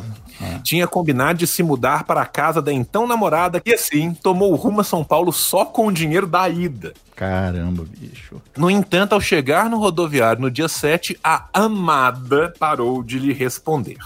Tinha 0.62 0.86
combinado 0.86 1.36
de 1.40 1.48
se 1.48 1.64
mudar 1.64 2.04
para 2.04 2.22
a 2.22 2.26
casa 2.26 2.62
da 2.62 2.72
então 2.72 3.08
namorada 3.08 3.60
e 3.66 3.74
assim 3.74 4.14
tomou 4.14 4.54
rumo 4.54 4.82
a 4.82 4.84
São 4.84 5.02
Paulo 5.02 5.32
só 5.32 5.64
com 5.64 5.88
o 5.88 5.92
dinheiro 5.92 6.28
da 6.28 6.48
ida. 6.48 6.92
Caramba, 7.16 7.84
bicho. 7.98 8.40
No 8.56 8.70
entanto, 8.70 9.14
ao 9.14 9.20
chegar 9.20 9.68
no 9.68 9.80
rodoviário 9.80 10.40
no 10.40 10.48
dia 10.50 10.68
7, 10.68 11.18
a 11.24 11.46
amada 11.52 12.54
parou 12.56 13.02
de 13.02 13.18
lhe 13.18 13.32
responder. 13.32 13.96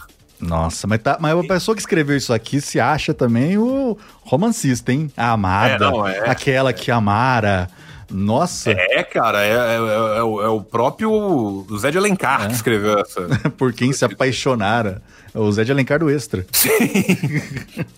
Nossa, 0.40 0.86
mas, 0.86 1.02
tá, 1.02 1.18
mas 1.20 1.38
a 1.38 1.42
pessoa 1.42 1.74
que 1.74 1.82
escreveu 1.82 2.16
isso 2.16 2.32
aqui 2.32 2.62
se 2.62 2.80
acha 2.80 3.12
também 3.12 3.58
o 3.58 3.98
romancista, 4.22 4.90
hein? 4.90 5.10
A 5.14 5.32
amada, 5.32 5.74
É, 5.74 5.78
não, 5.90 6.08
é. 6.08 6.30
aquela 6.30 6.72
que 6.72 6.90
amara. 6.90 7.68
Nossa, 8.10 8.70
É, 8.72 9.02
cara, 9.02 9.42
é, 9.44 9.50
é- 9.50 10.18
é 10.18 10.22
o, 10.22 10.42
é 10.42 10.48
o 10.48 10.60
próprio 10.60 11.66
Zé 11.78 11.90
de 11.90 11.98
Alencar 11.98 12.46
que 12.48 12.54
escreveu 12.54 12.98
essa. 12.98 13.22
por 13.56 13.72
quem 13.72 13.92
se 13.92 14.04
apaixonara. 14.04 15.02
O 15.34 15.50
Zé 15.52 15.64
de 15.64 15.72
Alencar 15.72 15.98
do 15.98 16.10
Extra. 16.10 16.46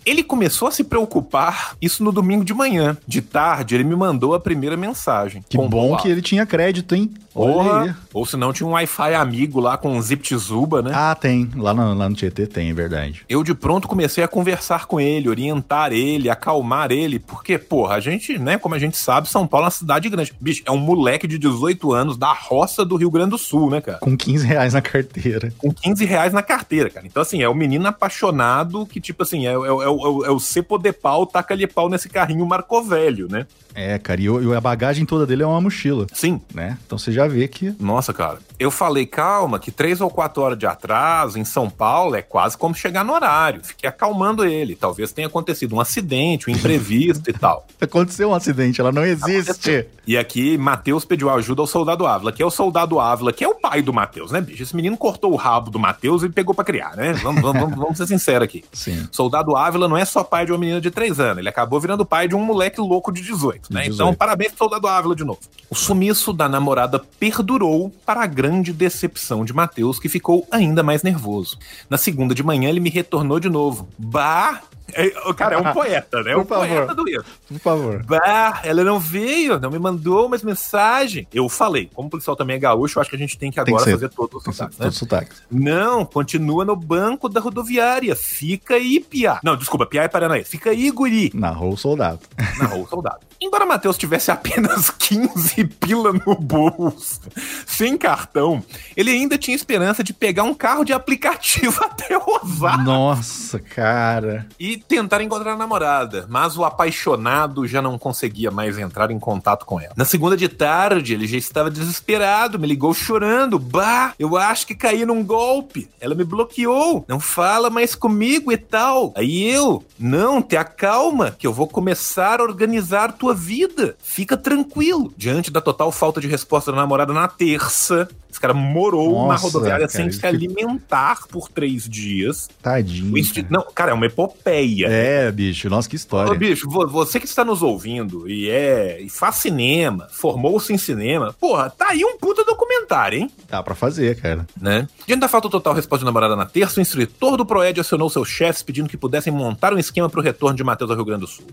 Ele 0.05 0.23
começou 0.23 0.67
a 0.67 0.71
se 0.71 0.83
preocupar, 0.83 1.75
isso 1.81 2.03
no 2.03 2.11
domingo 2.11 2.43
de 2.43 2.53
manhã. 2.53 2.97
De 3.07 3.21
tarde, 3.21 3.75
ele 3.75 3.83
me 3.83 3.95
mandou 3.95 4.33
a 4.33 4.39
primeira 4.39 4.77
mensagem. 4.77 5.43
Que 5.47 5.57
bom 5.57 5.97
que 5.97 6.07
ele 6.07 6.21
tinha 6.21 6.45
crédito, 6.45 6.95
hein? 6.95 7.11
Porra. 7.33 7.97
Ou 8.13 8.25
se 8.25 8.37
não, 8.37 8.53
tinha 8.53 8.67
um 8.67 8.73
Wi-Fi 8.73 9.15
amigo 9.15 9.59
lá 9.59 9.75
com 9.75 9.91
um 9.91 10.01
Zip 10.01 10.21
Tzuba, 10.21 10.83
né? 10.83 10.91
Ah, 10.93 11.15
tem. 11.15 11.49
Lá 11.55 11.73
no, 11.73 11.93
lá 11.95 12.07
no 12.07 12.15
Tietê 12.15 12.45
tem, 12.45 12.69
é 12.69 12.73
verdade. 12.73 13.23
Eu 13.27 13.43
de 13.43 13.55
pronto 13.55 13.87
comecei 13.87 14.23
a 14.23 14.27
conversar 14.27 14.85
com 14.85 14.99
ele, 14.99 15.27
orientar 15.27 15.91
ele, 15.91 16.29
acalmar 16.29 16.91
ele, 16.91 17.17
porque, 17.17 17.57
porra, 17.57 17.95
a 17.95 17.99
gente, 17.99 18.37
né, 18.37 18.57
como 18.59 18.75
a 18.75 18.79
gente 18.79 18.97
sabe, 18.97 19.27
São 19.27 19.47
Paulo 19.47 19.65
é 19.65 19.67
uma 19.67 19.71
cidade 19.71 20.09
grande. 20.09 20.31
Bicho, 20.39 20.61
é 20.65 20.71
um 20.71 20.77
moleque 20.77 21.27
de 21.27 21.39
18 21.39 21.91
anos 21.91 22.17
da 22.17 22.31
roça 22.31 22.85
do 22.85 22.95
Rio 22.95 23.09
Grande 23.09 23.31
do 23.31 23.37
Sul, 23.39 23.71
né, 23.71 23.81
cara? 23.81 23.97
Com 23.97 24.15
15 24.15 24.45
reais 24.45 24.73
na 24.73 24.81
carteira. 24.81 25.51
Com 25.57 25.71
15 25.71 26.05
reais 26.05 26.33
na 26.33 26.43
carteira, 26.43 26.89
cara. 26.91 27.07
Então, 27.07 27.22
assim, 27.23 27.41
é 27.41 27.49
o 27.49 27.55
menino 27.55 27.87
apaixonado 27.87 28.85
que, 28.85 29.01
tipo 29.01 29.23
assim, 29.23 29.47
é, 29.47 29.51
é, 29.51 29.53
é, 29.53 29.55
é, 29.55 29.59
o- 29.89 30.25
é 30.25 30.29
o 30.31 30.39
cepo 30.39 30.77
de 30.77 30.93
pau, 30.93 31.25
taca-lhe 31.25 31.65
pau 31.65 31.89
nesse 31.89 32.07
carrinho 32.07 32.45
marcovelho, 32.45 33.27
né? 33.29 33.47
É, 33.75 33.97
cara, 33.97 34.21
e, 34.21 34.25
e 34.25 34.53
a 34.55 34.61
bagagem 34.61 35.03
toda 35.05 35.25
dele 35.25 35.41
é 35.41 35.47
uma 35.47 35.59
mochila, 35.59 36.05
Sim. 36.13 36.39
né? 36.53 36.77
Então 36.85 36.97
você 36.97 37.11
já 37.11 37.27
vê 37.27 37.47
que. 37.47 37.73
Nossa, 37.79 38.13
cara. 38.13 38.37
Eu 38.59 38.71
falei, 38.71 39.05
calma, 39.05 39.59
que 39.59 39.71
três 39.71 40.01
ou 40.01 40.09
quatro 40.09 40.41
horas 40.41 40.57
de 40.57 40.65
atraso 40.65 41.39
em 41.39 41.43
São 41.43 41.69
Paulo 41.69 42.15
é 42.15 42.21
quase 42.21 42.57
como 42.57 42.75
chegar 42.75 43.03
no 43.03 43.13
horário. 43.13 43.63
Fiquei 43.63 43.89
acalmando 43.89 44.45
ele. 44.45 44.75
Talvez 44.75 45.11
tenha 45.11 45.27
acontecido 45.27 45.75
um 45.75 45.79
acidente, 45.79 46.49
um 46.49 46.53
imprevisto 46.53 47.29
e 47.29 47.33
tal. 47.33 47.67
Aconteceu 47.79 48.29
um 48.29 48.33
acidente, 48.33 48.79
ela 48.79 48.91
não 48.91 49.05
existe. 49.05 49.87
E 50.05 50.17
aqui, 50.17 50.57
Matheus 50.57 51.05
pediu 51.05 51.29
ajuda 51.29 51.61
ao 51.61 51.67
soldado 51.67 52.05
Ávila, 52.05 52.31
que 52.31 52.43
é 52.43 52.45
o 52.45 52.49
soldado 52.49 52.99
Ávila, 52.99 53.31
que 53.31 53.43
é 53.43 53.47
o 53.47 53.55
pai 53.55 53.81
do 53.81 53.93
Matheus, 53.93 54.31
né, 54.31 54.41
bicho? 54.41 54.63
Esse 54.63 54.75
menino 54.75 54.97
cortou 54.97 55.31
o 55.31 55.35
rabo 55.35 55.71
do 55.71 55.79
Matheus 55.79 56.23
e 56.23 56.29
pegou 56.29 56.53
pra 56.53 56.65
criar, 56.65 56.95
né? 56.95 57.13
Vamos, 57.13 57.41
vamos, 57.41 57.75
vamos, 57.75 57.97
ser 57.97 58.07
sinceros 58.07 58.43
aqui. 58.43 58.65
Sim. 58.73 59.07
Soldado 59.11 59.55
Ávila 59.55 59.87
não 59.87 59.97
é 59.97 60.03
só 60.03 60.23
pai 60.23 60.45
de 60.45 60.51
uma 60.51 60.57
menina 60.57 60.81
de 60.81 60.91
3 60.91 61.19
anos, 61.19 61.37
ele 61.37 61.49
acabou 61.49 61.79
virando 61.79 62.05
pai 62.05 62.27
de 62.27 62.35
um 62.35 62.43
moleque 62.43 62.81
louco 62.81 63.11
de 63.11 63.21
18, 63.21 63.71
né? 63.71 63.81
18. 63.83 63.95
Então, 63.95 64.13
parabéns 64.13 64.51
pro 64.51 64.59
Soldado 64.59 64.87
Ávila 64.87 65.15
de 65.15 65.23
novo. 65.23 65.39
O 65.69 65.75
sumiço 65.75 66.33
da 66.33 66.49
namorada 66.49 66.99
perdurou 67.19 67.89
para 68.05 68.23
a 68.23 68.27
grande 68.43 68.73
decepção 68.73 69.45
de 69.45 69.53
Matheus, 69.53 69.97
que 69.97 70.09
ficou 70.09 70.45
ainda 70.51 70.83
mais 70.83 71.01
nervoso. 71.01 71.57
Na 71.89 71.97
segunda 71.97 72.35
de 72.35 72.43
manhã, 72.43 72.67
ele 72.67 72.81
me 72.81 72.89
retornou 72.89 73.39
de 73.39 73.47
novo. 73.47 73.87
Bah! 73.97 74.61
É, 74.91 75.07
o 75.29 75.33
cara 75.33 75.55
é 75.55 75.57
um 75.57 75.73
poeta, 75.73 76.21
né? 76.23 76.31
É 76.31 76.37
um 76.37 76.45
favor. 76.45 76.67
poeta 76.67 76.95
do 76.95 77.07
erro. 77.09 77.23
Por 77.47 77.59
favor. 77.59 78.03
Bah, 78.03 78.61
ela 78.63 78.83
não 78.83 78.99
veio, 78.99 79.59
não 79.59 79.71
me 79.71 79.79
mandou 79.79 80.27
mais 80.29 80.43
mensagem. 80.43 81.27
Eu 81.33 81.47
falei, 81.49 81.89
como 81.93 82.07
o 82.07 82.11
policial 82.11 82.35
também 82.35 82.55
é 82.55 82.59
gaúcho, 82.59 82.97
eu 82.97 83.01
acho 83.01 83.09
que 83.09 83.15
a 83.15 83.19
gente 83.19 83.37
tem 83.37 83.49
que 83.49 83.55
Tem 83.55 83.65
que 83.65 83.71
agora 83.71 83.91
fazer 83.91 84.09
todos 84.09 84.35
os 84.35 84.43
sotaques, 84.43 84.77
né? 84.77 84.83
Todos 84.83 84.93
os 84.95 84.99
sotaques. 84.99 85.43
Não, 85.49 86.05
continua 86.05 86.65
no 86.65 86.75
banco 86.75 87.29
da 87.29 87.39
rodoviária. 87.39 88.15
Fica 88.15 88.75
aí, 88.75 88.99
Piá. 88.99 89.39
Não, 89.43 89.55
desculpa, 89.55 89.85
Piá 89.85 90.03
é 90.03 90.07
Paranaense. 90.07 90.49
Fica 90.49 90.69
aí, 90.71 90.91
guri. 90.91 91.31
Narrou 91.33 91.73
o 91.73 91.77
soldado. 91.77 92.19
Narrou 92.59 92.83
o 92.83 92.87
soldado. 92.87 93.19
Embora 93.41 93.65
Matheus 93.65 93.97
tivesse 93.97 94.31
apenas 94.31 94.89
15 94.97 95.63
pila 95.65 96.13
no 96.13 96.35
bolso, 96.35 97.19
sem 97.65 97.97
cartão, 97.97 98.63
ele 98.95 99.11
ainda 99.11 99.37
tinha 99.37 99.55
esperança 99.55 100.03
de 100.03 100.13
pegar 100.13 100.43
um 100.43 100.53
carro 100.53 100.85
de 100.85 100.93
aplicativo 100.93 101.83
até 101.83 102.17
Osasco 102.17 102.83
Nossa, 102.83 103.59
cara. 103.59 104.47
e 104.59 104.72
tentar 104.77 105.21
encontrar 105.21 105.53
a 105.53 105.57
namorada, 105.57 106.25
mas 106.29 106.57
o 106.57 106.63
apaixonado 106.63 107.67
já 107.67 107.81
não 107.81 107.97
conseguia 107.97 108.51
mais 108.51 108.77
entrar 108.77 109.11
em 109.11 109.19
contato 109.19 109.65
com 109.65 109.79
ela. 109.79 109.93
Na 109.95 110.05
segunda 110.05 110.35
de 110.35 110.47
tarde, 110.47 111.13
ele 111.13 111.27
já 111.27 111.37
estava 111.37 111.69
desesperado, 111.69 112.59
me 112.59 112.67
ligou 112.67 112.93
chorando. 112.93 113.59
Bah, 113.59 114.13
eu 114.17 114.37
acho 114.37 114.67
que 114.67 114.75
caí 114.75 115.05
num 115.05 115.23
golpe. 115.23 115.89
Ela 115.99 116.15
me 116.15 116.23
bloqueou, 116.23 117.05
não 117.07 117.19
fala 117.19 117.69
mais 117.69 117.95
comigo 117.95 118.51
e 118.51 118.57
tal. 118.57 119.13
Aí 119.15 119.49
eu, 119.49 119.83
não, 119.99 120.41
te 120.41 120.57
acalma, 120.57 121.31
que 121.31 121.47
eu 121.47 121.53
vou 121.53 121.67
começar 121.67 122.39
a 122.39 122.43
organizar 122.43 123.13
tua 123.13 123.33
vida. 123.33 123.95
Fica 124.01 124.37
tranquilo. 124.37 125.13
Diante 125.17 125.51
da 125.51 125.61
total 125.61 125.91
falta 125.91 126.19
de 126.19 126.27
resposta 126.27 126.71
da 126.71 126.77
namorada 126.77 127.13
na 127.13 127.27
terça, 127.27 128.07
esse 128.33 128.41
cara 128.41 128.53
morou 128.53 129.21
na 129.23 129.33
Nossa, 129.33 129.43
rodoviária 129.43 129.87
cara, 129.87 129.89
sem 129.89 130.11
se 130.11 130.25
alimentar 130.25 131.27
por 131.27 131.49
três 131.49 131.87
dias. 131.87 132.49
Tadinho. 132.61 133.17
Insti- 133.17 133.43
cara. 133.43 133.53
Não, 133.63 133.71
cara, 133.73 133.91
é 133.91 133.93
uma 133.93 134.05
epopeia. 134.05 134.87
É, 134.87 135.31
bicho, 135.31 135.69
nossa, 135.69 135.87
que 135.89 135.95
Ô, 135.95 135.97
história. 135.97 136.33
bicho, 136.35 136.69
vo- 136.69 136.87
você 136.87 137.19
que 137.19 137.25
está 137.25 137.45
nos 137.45 137.61
ouvindo 137.61 138.29
e 138.29 138.49
é 138.49 139.01
e 139.01 139.09
faz 139.09 139.35
cinema, 139.35 140.07
formou-se 140.11 140.71
em 140.73 140.77
cinema, 140.77 141.33
porra, 141.39 141.69
tá 141.69 141.89
aí 141.89 142.03
um 142.03 142.17
puta 142.17 142.43
documentário, 142.43 143.19
hein? 143.19 143.31
Dá 143.49 143.61
pra 143.61 143.75
fazer, 143.75 144.19
cara. 144.19 144.45
Né? 144.59 144.87
Diante 145.07 145.19
da 145.21 145.27
falta 145.27 145.49
total 145.49 145.73
resposta 145.73 145.99
de 145.99 146.05
namorada 146.05 146.35
na 146.35 146.45
terça, 146.45 146.79
o 146.79 146.81
instrutor 146.81 147.37
do 147.37 147.45
Proed 147.45 147.79
acionou 147.79 148.09
seus 148.09 148.27
chefes 148.27 148.63
pedindo 148.63 148.89
que 148.89 148.97
pudessem 148.97 149.31
montar 149.31 149.73
um 149.73 149.77
esquema 149.79 150.09
para 150.09 150.19
o 150.19 150.23
retorno 150.23 150.55
de 150.57 150.63
Matheus 150.63 150.89
ao 150.89 150.95
Rio 150.95 151.05
Grande 151.05 151.21
do 151.21 151.27
Sul. 151.27 151.45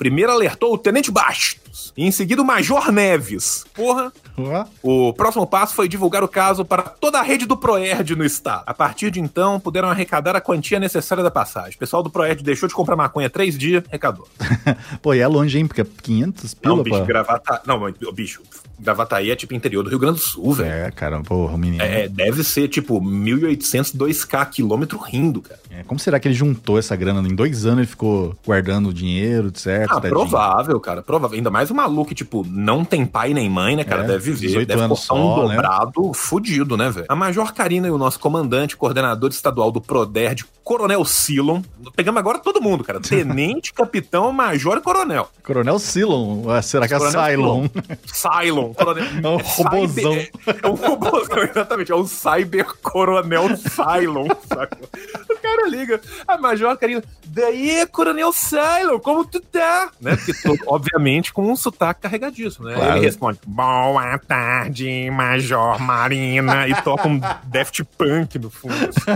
Primeiro 0.00 0.32
alertou 0.32 0.72
o 0.72 0.78
Tenente 0.78 1.10
Bastos 1.10 1.92
e 1.94 2.06
em 2.06 2.10
seguida 2.10 2.40
o 2.40 2.44
Major 2.44 2.90
Neves. 2.90 3.66
Porra, 3.74 4.10
Ó, 4.38 4.64
o 4.82 5.12
próximo 5.12 5.46
passo 5.46 5.74
foi 5.74 5.88
divulgar 5.88 6.24
o 6.24 6.28
caso 6.28 6.64
para 6.64 6.84
toda 6.84 7.18
a 7.18 7.22
rede 7.22 7.44
do 7.44 7.54
Proerd 7.54 8.16
no 8.16 8.24
estado. 8.24 8.62
A 8.66 8.72
partir 8.72 9.10
de 9.10 9.20
então, 9.20 9.60
puderam 9.60 9.90
arrecadar 9.90 10.34
a 10.34 10.40
quantia 10.40 10.80
necessária 10.80 11.22
da 11.22 11.30
passagem. 11.30 11.76
O 11.76 11.78
pessoal 11.78 12.02
do 12.02 12.08
Proerd 12.08 12.42
deixou 12.42 12.66
de 12.66 12.74
comprar 12.74 12.96
maconha 12.96 13.28
três 13.28 13.58
dias, 13.58 13.84
arrecadou. 13.88 14.26
Pô, 15.02 15.12
e 15.12 15.20
é 15.20 15.26
longe, 15.26 15.58
hein? 15.58 15.66
Porque 15.66 15.82
é 15.82 15.86
500 16.02 16.54
pila, 16.54 16.76
Não, 16.76 16.82
bicho, 16.82 16.98
pô. 16.98 17.04
Gravata... 17.04 17.62
Não, 17.66 17.92
bicho, 18.12 18.40
Gravataí 18.78 19.30
é 19.30 19.36
tipo 19.36 19.52
interior 19.52 19.82
do 19.82 19.90
Rio 19.90 19.98
Grande 19.98 20.18
do 20.18 20.22
Sul, 20.22 20.52
velho. 20.54 20.70
É, 20.70 20.90
cara, 20.90 21.20
porra, 21.20 21.54
o 21.54 21.58
menino. 21.58 21.82
É, 21.82 22.08
deve 22.08 22.42
ser 22.42 22.68
tipo 22.68 23.00
1.800, 23.00 23.94
2K 23.94 24.48
quilômetro 24.48 24.98
rindo, 24.98 25.42
cara. 25.42 25.60
É, 25.70 25.82
Como 25.82 26.00
será 26.00 26.18
que 26.18 26.26
ele 26.26 26.34
juntou 26.34 26.78
essa 26.78 26.96
grana? 26.96 27.20
Em 27.28 27.34
dois 27.34 27.66
anos 27.66 27.80
ele 27.80 27.86
ficou 27.86 28.34
guardando 28.44 28.88
o 28.88 28.94
dinheiro, 28.94 29.52
certo? 29.54 29.89
Ah, 29.90 29.94
tadinho? 30.00 30.10
provável, 30.10 30.80
cara, 30.80 31.02
provável. 31.02 31.36
Ainda 31.36 31.50
mais 31.50 31.70
o 31.70 31.74
maluco 31.74 32.08
que, 32.08 32.14
tipo, 32.14 32.44
não 32.48 32.84
tem 32.84 33.04
pai 33.06 33.34
nem 33.34 33.48
mãe, 33.48 33.76
né, 33.76 33.84
cara? 33.84 34.04
É, 34.04 34.06
deve 34.06 34.32
viver, 34.32 34.46
18 34.48 34.68
deve 34.68 34.80
anos 34.82 35.10
um 35.10 35.48
né? 35.48 35.54
dobrado 35.56 36.12
fudido, 36.14 36.76
né, 36.76 36.90
velho? 36.90 37.06
A 37.08 37.16
Major 37.16 37.52
Karina 37.52 37.88
e 37.88 37.90
o 37.90 37.98
nosso 37.98 38.18
comandante, 38.20 38.76
coordenador 38.76 39.30
estadual 39.30 39.70
do 39.70 39.80
PRODERD, 39.80 40.44
Coronel 40.62 41.04
Silon. 41.04 41.62
Pegamos 41.96 42.18
agora 42.20 42.38
todo 42.38 42.60
mundo, 42.60 42.84
cara. 42.84 43.00
Tenente, 43.02 43.72
capitão, 43.72 44.30
major 44.32 44.76
e 44.78 44.80
coronel. 44.80 45.28
Coronel 45.42 45.78
Silon. 45.80 46.44
Será 46.62 46.86
que 46.86 46.94
é 46.94 46.98
Cylon? 46.98 47.66
Cylon, 48.06 48.72
coronel. 48.74 49.06
É 49.22 49.28
um 49.28 49.36
robozão. 49.38 50.12
cyber- 50.14 50.30
É, 50.62 50.68
um 50.68 50.74
robozão, 50.74 51.38
exatamente. 51.50 51.90
É 51.92 51.96
um 51.96 52.06
cyber 52.06 52.66
coronel 52.82 53.48
Cylon? 53.56 54.26
O 54.28 55.36
cara 55.42 55.68
liga. 55.68 56.00
A 56.28 56.36
Major 56.38 56.76
Karina, 56.76 57.02
daí, 57.26 57.86
coronel 57.86 58.32
Cylon, 58.32 58.98
como 59.00 59.24
tu 59.24 59.40
tá? 59.40 59.79
Né? 60.00 60.16
Porque, 60.16 60.62
obviamente, 60.66 61.32
com 61.32 61.50
um 61.50 61.56
sotaque 61.56 62.02
carregadíssimo, 62.02 62.66
né? 62.66 62.74
Claro. 62.74 62.96
Ele 62.96 63.04
responde, 63.06 63.38
boa 63.46 64.18
tarde, 64.18 65.10
Major 65.10 65.80
Marina, 65.80 66.68
e 66.68 66.74
toca 66.82 67.08
um 67.08 67.20
Daft 67.44 67.82
Punk 67.96 68.38
no 68.38 68.50
fundo. 68.50 68.74
assim. 68.74 69.10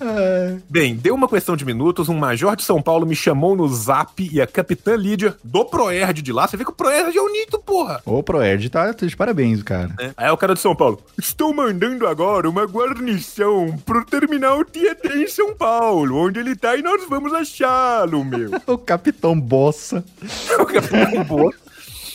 É. 0.00 0.56
Bem, 0.68 0.94
deu 0.96 1.14
uma 1.14 1.28
questão 1.28 1.56
de 1.56 1.64
minutos, 1.64 2.08
um 2.08 2.16
major 2.18 2.56
de 2.56 2.62
São 2.62 2.80
Paulo 2.80 3.06
me 3.06 3.16
chamou 3.16 3.56
no 3.56 3.68
zap 3.68 4.28
e 4.32 4.40
a 4.40 4.46
capitã 4.46 4.96
Lídia 4.96 5.36
do 5.42 5.64
Proerd 5.64 6.22
de 6.22 6.32
lá. 6.32 6.46
Você 6.46 6.56
vê 6.56 6.64
que 6.64 6.70
o 6.70 6.74
Proerd 6.74 7.16
é 7.16 7.20
unito, 7.20 7.58
porra. 7.58 8.00
Ô, 8.04 8.22
Proerd, 8.22 8.68
tá, 8.70 8.92
tá 8.92 9.06
de 9.06 9.16
parabéns, 9.16 9.62
cara. 9.62 9.90
né? 9.98 10.12
Aí 10.16 10.30
o 10.30 10.36
cara 10.36 10.54
de 10.54 10.60
São 10.60 10.74
Paulo. 10.74 11.00
Estou 11.18 11.52
mandando 11.54 12.06
agora 12.06 12.48
uma 12.48 12.64
guarnição 12.64 13.76
pro 13.84 14.04
terminal 14.04 14.64
Tietê 14.64 15.22
em 15.22 15.28
São 15.28 15.54
Paulo, 15.54 16.16
onde 16.16 16.40
ele 16.40 16.54
tá 16.56 16.76
e 16.76 16.82
nós 16.82 17.06
vamos 17.08 17.32
achá-lo, 17.32 18.24
meu. 18.24 18.50
O 18.66 18.76
Capitão 18.78 19.35
Bossa. 19.40 20.04
O 20.58 20.66
capitão 20.66 21.24
boa. 21.24 21.52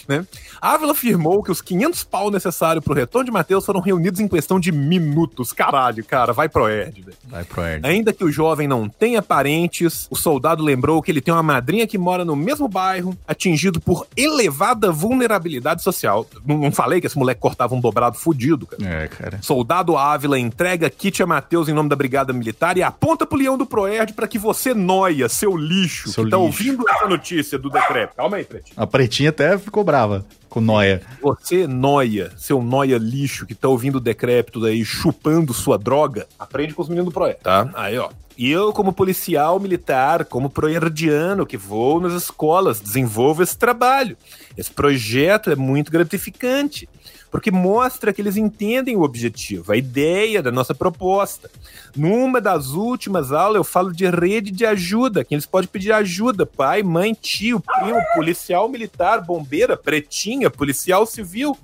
Né? 0.07 0.25
Ávila 0.61 0.91
afirmou 0.91 1.41
que 1.41 1.51
os 1.51 1.59
500 1.59 2.03
pau 2.03 2.29
necessários 2.29 2.85
pro 2.85 2.93
retorno 2.93 3.25
de 3.25 3.31
Matheus 3.31 3.65
foram 3.65 3.79
reunidos 3.79 4.19
em 4.19 4.27
questão 4.27 4.59
de 4.59 4.71
minutos. 4.71 5.51
Caralho, 5.51 6.05
cara, 6.05 6.33
vai 6.33 6.47
pro 6.47 6.67
Erd, 6.69 7.01
velho. 7.01 7.17
Vai, 7.27 7.43
Proerd. 7.43 7.85
Ainda 7.87 8.13
que 8.13 8.23
o 8.23 8.31
jovem 8.31 8.67
não 8.67 8.87
tenha 8.87 9.21
parentes, 9.21 10.07
o 10.11 10.15
soldado 10.15 10.63
lembrou 10.63 11.01
que 11.01 11.09
ele 11.11 11.19
tem 11.21 11.33
uma 11.33 11.41
madrinha 11.41 11.87
que 11.87 11.97
mora 11.97 12.23
no 12.23 12.35
mesmo 12.35 12.67
bairro, 12.67 13.17
atingido 13.27 13.81
por 13.81 14.05
elevada 14.15 14.91
vulnerabilidade 14.91 15.81
social. 15.81 16.27
Não, 16.45 16.57
não 16.59 16.71
falei 16.71 17.01
que 17.01 17.07
esse 17.07 17.17
moleque 17.17 17.41
cortava 17.41 17.73
um 17.73 17.79
dobrado 17.81 18.17
fudido, 18.17 18.67
cara. 18.67 18.83
É, 18.85 19.07
cara. 19.07 19.39
Soldado 19.41 19.97
Ávila 19.97 20.37
entrega 20.37 20.89
kit 20.89 21.23
a 21.23 21.25
Matheus 21.25 21.69
em 21.69 21.73
nome 21.73 21.89
da 21.89 21.95
Brigada 21.95 22.31
Militar 22.33 22.77
e 22.77 22.83
aponta 22.83 23.25
pro 23.25 23.37
leão 23.37 23.57
do 23.57 23.65
Proerd 23.65 24.13
pra 24.13 24.27
que 24.27 24.37
você 24.37 24.73
noia, 24.75 25.27
seu 25.27 25.57
lixo, 25.57 26.09
Seu 26.09 26.25
que 26.25 26.29
tá 26.29 26.37
lixo. 26.37 26.45
ouvindo 26.45 26.87
essa 26.87 27.07
notícia 27.07 27.57
do 27.57 27.69
decreto. 27.69 28.15
Calma 28.15 28.37
aí, 28.37 28.43
Pretinho. 28.43 28.75
A 28.77 28.85
pretinha 28.85 29.29
até 29.31 29.57
ficou 29.57 29.83
brava. 29.83 30.23
Com 30.51 30.59
noia. 30.59 31.01
Você, 31.21 31.65
noia, 31.65 32.29
seu 32.35 32.61
noia 32.61 32.97
lixo 32.97 33.45
que 33.45 33.55
tá 33.55 33.69
ouvindo 33.69 33.95
o 33.95 34.01
decrépito 34.01 34.59
daí, 34.59 34.83
chupando 34.83 35.53
sua 35.53 35.77
droga, 35.77 36.27
aprende 36.37 36.73
com 36.73 36.81
os 36.81 36.89
meninos 36.89 37.09
do 37.09 37.13
Proé, 37.13 37.35
tá? 37.35 37.71
Aí, 37.73 37.97
ó. 37.97 38.09
E 38.37 38.51
eu, 38.51 38.73
como 38.73 38.91
policial 38.91 39.59
militar, 39.61 40.25
como 40.25 40.49
proerdiano 40.49 41.45
que 41.45 41.55
vou 41.55 42.01
nas 42.01 42.11
escolas, 42.13 42.81
desenvolvo 42.81 43.41
esse 43.41 43.57
trabalho. 43.57 44.17
Esse 44.57 44.71
projeto 44.71 45.49
é 45.49 45.55
muito 45.55 45.89
gratificante, 45.89 46.89
porque 47.31 47.49
mostra 47.49 48.11
que 48.11 48.21
eles 48.21 48.35
entendem 48.35 48.97
o 48.97 49.03
objetivo, 49.03 49.71
a 49.71 49.77
ideia 49.77 50.43
da 50.43 50.51
nossa 50.51 50.75
proposta. 50.75 51.49
Numa 51.95 52.41
das 52.41 52.67
últimas 52.71 53.31
aulas, 53.31 53.55
eu 53.55 53.63
falo 53.63 53.93
de 53.93 54.07
rede 54.09 54.51
de 54.51 54.65
ajuda, 54.65 55.23
que 55.23 55.33
eles 55.33 55.45
podem 55.45 55.69
pedir 55.69 55.93
ajuda: 55.93 56.45
pai, 56.45 56.83
mãe, 56.83 57.13
tio, 57.13 57.61
primo, 57.61 57.99
policial 58.13 58.67
militar, 58.67 59.21
bombeira, 59.21 59.77
pretinha, 59.77 60.51
policial 60.51 61.05
civil. 61.05 61.57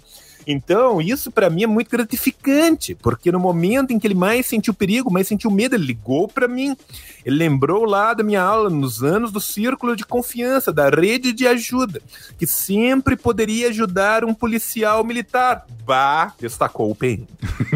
Então, 0.48 1.01
isso 1.01 1.30
para 1.30 1.50
mim 1.50 1.63
é 1.63 1.68
muito 1.68 1.92
gratificante, 1.92 2.96
porque 2.96 3.34
no 3.34 3.39
momento 3.39 3.92
em 3.92 4.00
que 4.00 4.08
ele 4.08 4.16
mais 4.16 4.46
sentiu 4.46 4.74
perigo, 4.74 5.12
mais 5.12 5.27
sentiu 5.27 5.51
medo, 5.51 5.75
ele 5.75 5.86
ligou 5.86 6.25
para 6.25 6.48
mim. 6.48 6.75
Ele 7.25 7.36
lembrou 7.36 7.84
lá 7.84 8.13
da 8.13 8.24
minha 8.24 8.42
aula 8.42 8.70
nos 8.70 9.04
anos 9.04 9.34
do 9.34 9.42
círculo 9.42 9.94
de 9.94 10.06
confiança, 10.06 10.72
da 10.72 10.89
rede 10.89 11.34
de 11.34 11.46
ajuda, 11.46 12.01
que 12.39 12.48
sempre 12.48 13.18
poderia 13.18 13.68
ajudar 13.68 14.24
um 14.24 14.34
policial 14.34 15.04
militar. 15.04 15.66
Bah, 15.86 16.34
destacou 16.39 16.89
o 16.89 16.96
PM. 16.96 17.27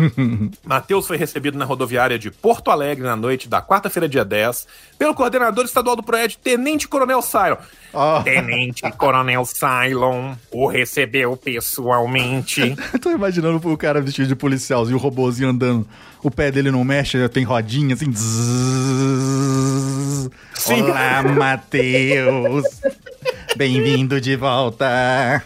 Matheus 0.64 1.06
foi 1.06 1.18
recebido 1.18 1.58
na 1.58 1.66
rodoviária 1.66 2.18
de 2.18 2.32
Porto 2.32 2.72
Alegre 2.72 3.04
na 3.04 3.18
noite 3.18 3.50
da 3.50 3.62
quarta-feira, 3.62 4.08
dia 4.08 4.24
10, 4.24 4.68
pelo 4.98 5.14
coordenador 5.14 5.66
estadual 5.66 5.98
do 5.98 6.04
projeto, 6.04 6.38
Tenente 6.38 6.88
Coronel 6.88 7.22
Cylon. 7.22 7.58
Ó. 7.94 8.24
Tenente 8.24 8.90
Coronel 8.94 9.44
Cylon 9.46 10.36
o 10.50 10.68
recebeu 10.68 11.36
pessoalmente. 11.36 12.61
Eu 12.94 13.00
tô 13.00 13.12
imaginando 13.12 13.58
o 13.68 13.78
cara 13.78 14.02
vestido 14.02 14.28
de 14.28 14.36
policialzinho, 14.36 14.98
o 14.98 15.02
robôzinho 15.02 15.50
andando. 15.50 15.88
O 16.24 16.30
pé 16.30 16.52
dele 16.52 16.70
não 16.72 16.84
mexe, 16.84 17.28
tem 17.30 17.44
rodinha 17.44 17.96
assim. 17.96 18.12
Zzz. 18.12 19.42
Sim. 20.54 20.84
Olá, 20.84 21.24
Matheus. 21.24 22.66
Bem-vindo 23.56 24.22
de 24.22 24.36
volta. 24.36 25.44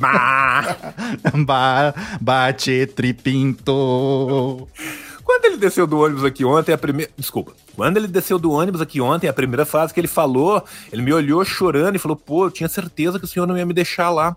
Bah. 0.00 0.76
Ba 1.44 1.94
bate 2.20 2.86
tripinto. 2.86 4.66
Quando 5.22 5.44
ele 5.44 5.58
desceu 5.58 5.86
do 5.86 6.00
ônibus 6.00 6.24
aqui 6.24 6.44
ontem, 6.44 6.72
a 6.72 6.78
primeira. 6.78 7.10
Desculpa. 7.16 7.52
Quando 7.76 7.98
ele 7.98 8.08
desceu 8.08 8.38
do 8.38 8.50
ônibus 8.50 8.80
aqui 8.80 9.00
ontem, 9.00 9.28
a 9.28 9.32
primeira 9.32 9.66
frase 9.66 9.92
que 9.92 10.00
ele 10.00 10.08
falou, 10.08 10.64
ele 10.90 11.02
me 11.02 11.12
olhou 11.12 11.44
chorando 11.44 11.96
e 11.96 11.98
falou: 11.98 12.16
pô, 12.16 12.46
eu 12.46 12.50
tinha 12.50 12.68
certeza 12.68 13.18
que 13.18 13.26
o 13.26 13.28
senhor 13.28 13.46
não 13.46 13.56
ia 13.56 13.66
me 13.66 13.74
deixar 13.74 14.08
lá. 14.10 14.34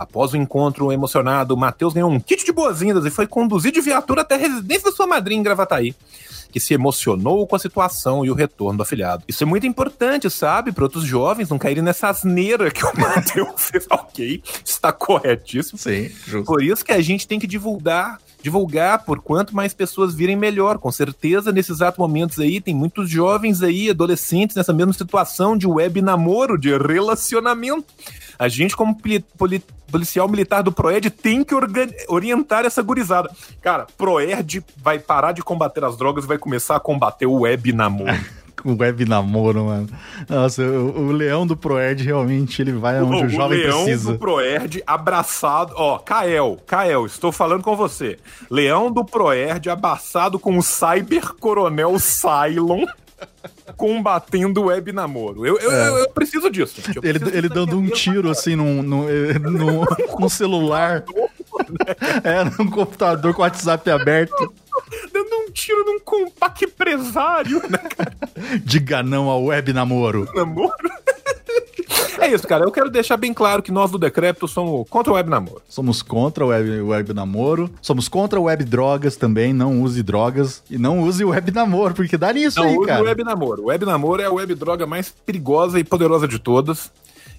Após 0.00 0.32
o 0.32 0.36
encontro 0.38 0.90
emocionado, 0.90 1.52
o 1.52 1.58
Matheus 1.58 1.92
ganhou 1.92 2.10
um 2.10 2.18
kit 2.18 2.42
de 2.42 2.52
boas-vindas 2.52 3.04
e 3.04 3.10
foi 3.10 3.26
conduzido 3.26 3.74
de 3.74 3.82
viatura 3.82 4.22
até 4.22 4.34
a 4.34 4.38
residência 4.38 4.90
da 4.90 4.96
sua 4.96 5.06
madrinha 5.06 5.38
em 5.38 5.42
Gravataí, 5.42 5.94
que 6.50 6.58
se 6.58 6.72
emocionou 6.72 7.46
com 7.46 7.54
a 7.54 7.58
situação 7.58 8.24
e 8.24 8.30
o 8.30 8.34
retorno 8.34 8.78
do 8.78 8.82
afilhado. 8.82 9.24
Isso 9.28 9.42
é 9.42 9.46
muito 9.46 9.66
importante, 9.66 10.30
sabe? 10.30 10.72
Para 10.72 10.84
outros 10.84 11.04
jovens 11.04 11.50
não 11.50 11.58
caírem 11.58 11.82
nessa 11.82 12.08
asneira 12.08 12.70
que 12.70 12.82
o 12.82 12.90
Matheus 12.98 13.50
fez. 13.56 13.86
ok, 13.90 14.42
está 14.64 14.90
corretíssimo. 14.90 15.78
Sim, 15.78 16.08
justo. 16.26 16.46
Por 16.46 16.62
isso 16.62 16.82
que 16.82 16.92
a 16.92 17.02
gente 17.02 17.28
tem 17.28 17.38
que 17.38 17.46
divulgar, 17.46 18.18
divulgar 18.42 19.04
por 19.04 19.20
quanto 19.20 19.54
mais 19.54 19.72
pessoas 19.74 20.14
virem 20.14 20.36
melhor. 20.36 20.78
Com 20.78 20.90
certeza, 20.90 21.52
nesses 21.52 21.76
exatos 21.76 21.98
momentos 21.98 22.38
aí, 22.38 22.60
tem 22.60 22.74
muitos 22.74 23.08
jovens 23.10 23.62
aí, 23.62 23.90
adolescentes, 23.90 24.56
nessa 24.56 24.72
mesma 24.72 24.92
situação 24.92 25.56
de 25.56 25.66
web 25.66 26.00
namoro, 26.02 26.58
de 26.58 26.76
relacionamento. 26.76 27.84
A 28.38 28.48
gente, 28.48 28.74
como 28.76 28.96
poli- 28.96 29.24
poli- 29.36 29.62
policial 29.90 30.28
militar 30.28 30.62
do 30.62 30.72
Proerd, 30.72 31.10
tem 31.10 31.44
que 31.44 31.54
orientar 32.08 32.64
essa 32.64 32.82
gurizada. 32.82 33.30
Cara, 33.60 33.86
Proerd 33.98 34.64
vai 34.82 34.98
parar 34.98 35.32
de 35.32 35.42
combater 35.42 35.84
as 35.84 35.96
drogas 35.96 36.24
e 36.24 36.28
vai 36.28 36.38
começar 36.38 36.76
a 36.76 36.80
combater 36.80 37.26
o 37.26 37.40
web 37.40 37.72
namoro. 37.72 38.12
O 38.64 38.76
web 38.78 39.04
namoro, 39.04 39.64
mano. 39.64 39.88
Nossa, 40.28 40.62
o, 40.62 41.08
o 41.08 41.12
leão 41.12 41.46
do 41.46 41.56
Proerd 41.56 42.02
realmente 42.04 42.60
ele 42.60 42.72
vai 42.72 43.00
onde 43.02 43.24
o, 43.24 43.28
jovem 43.28 43.58
leão 43.58 43.84
precisa. 43.84 44.12
do 44.12 44.18
Proerd 44.18 44.82
abraçado. 44.86 45.72
Ó, 45.76 45.98
Kael, 45.98 46.58
Kael, 46.66 47.06
estou 47.06 47.32
falando 47.32 47.62
com 47.62 47.76
você. 47.76 48.18
Leão 48.50 48.90
do 48.90 49.04
Proerd 49.04 49.68
abraçado 49.70 50.38
com 50.38 50.58
o 50.58 50.62
Cyber 50.62 51.34
Coronel 51.34 51.98
Cylon. 51.98 52.86
Combatendo 53.76 54.62
o 54.62 54.64
web 54.66 54.92
namoro. 54.92 55.46
Eu, 55.46 55.58
eu, 55.58 55.70
eu, 55.70 55.96
eu 55.98 56.10
preciso 56.10 56.50
disso. 56.50 56.80
Eu 56.94 57.02
É. 57.02 57.08
Ele, 57.08 57.18
preciso 57.18 57.38
ele 57.38 57.48
dando 57.48 57.78
um 57.78 57.88
tiro 57.88 58.30
assim 58.30 58.56
num, 58.56 58.82
num, 58.82 59.08
eh, 59.08 59.38
num, 59.38 59.84
num 60.18 60.28
celular. 60.28 61.04
É, 62.24 62.44
num 62.44 62.68
computador 62.68 63.32
com 63.32 63.42
o 63.42 63.44
WhatsApp 63.44 63.88
aberto. 63.90 64.52
Dando 65.12 65.29
um 65.50 65.52
tiro 65.52 65.84
num 65.84 65.98
compacto 66.00 66.64
empresário, 66.64 67.60
né, 67.68 67.78
cara? 67.78 68.16
Diga 68.64 69.02
não 69.02 69.28
ao 69.28 69.44
web 69.44 69.72
namoro. 69.72 70.28
Namoro. 70.34 70.72
É 72.20 72.28
isso, 72.28 72.46
cara. 72.46 72.64
Eu 72.64 72.70
quero 72.70 72.90
deixar 72.90 73.16
bem 73.16 73.32
claro 73.32 73.62
que 73.62 73.72
nós 73.72 73.90
do 73.90 73.98
Decrépito 73.98 74.46
somos 74.46 74.86
contra 74.88 75.12
o 75.12 75.16
web 75.16 75.28
namoro. 75.28 75.62
Somos 75.68 76.02
contra 76.02 76.44
o 76.44 76.48
web, 76.48 76.82
web 76.82 77.14
namoro. 77.14 77.70
Somos 77.80 78.08
contra 78.08 78.38
o 78.38 78.44
web 78.44 78.62
drogas 78.64 79.16
também. 79.16 79.52
Não 79.52 79.82
use 79.82 80.02
drogas. 80.02 80.62
E 80.70 80.78
não 80.78 81.00
use 81.00 81.24
o 81.24 81.30
web 81.30 81.50
namoro, 81.50 81.94
porque 81.94 82.16
dá 82.16 82.32
nisso 82.32 82.60
Não 82.60 82.68
aí, 82.68 82.76
use 82.76 82.86
cara. 82.86 83.02
o 83.02 83.06
web 83.06 83.24
namoro. 83.24 83.62
O 83.62 83.66
web 83.66 83.84
namoro 83.86 84.22
é 84.22 84.26
a 84.26 84.32
web 84.32 84.54
droga 84.54 84.86
mais 84.86 85.10
perigosa 85.10 85.80
e 85.80 85.84
poderosa 85.84 86.28
de 86.28 86.38
todas. 86.38 86.92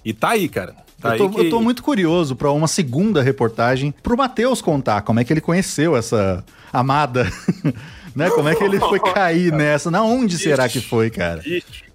E 0.04 0.12
tá 0.12 0.30
aí, 0.30 0.48
cara. 0.48 0.74
Tá 1.00 1.16
Eu 1.16 1.18
tô, 1.18 1.30
que... 1.30 1.40
eu 1.46 1.50
tô 1.50 1.60
muito 1.60 1.82
curioso 1.82 2.34
pra 2.36 2.50
uma 2.50 2.68
segunda 2.68 3.22
reportagem 3.22 3.94
pro 4.02 4.16
Matheus 4.16 4.60
contar 4.60 5.02
como 5.02 5.20
é 5.20 5.24
que 5.24 5.32
ele 5.32 5.40
conheceu 5.40 5.96
essa 5.96 6.44
amada. 6.72 7.30
né? 8.14 8.30
Como 8.30 8.48
é 8.48 8.54
que 8.54 8.64
ele 8.64 8.78
foi 8.78 9.00
cair 9.00 9.52
nessa? 9.52 9.90
Na 9.90 10.02
onde 10.02 10.38
será 10.38 10.68
que 10.68 10.80
foi, 10.80 11.10
cara? 11.10 11.42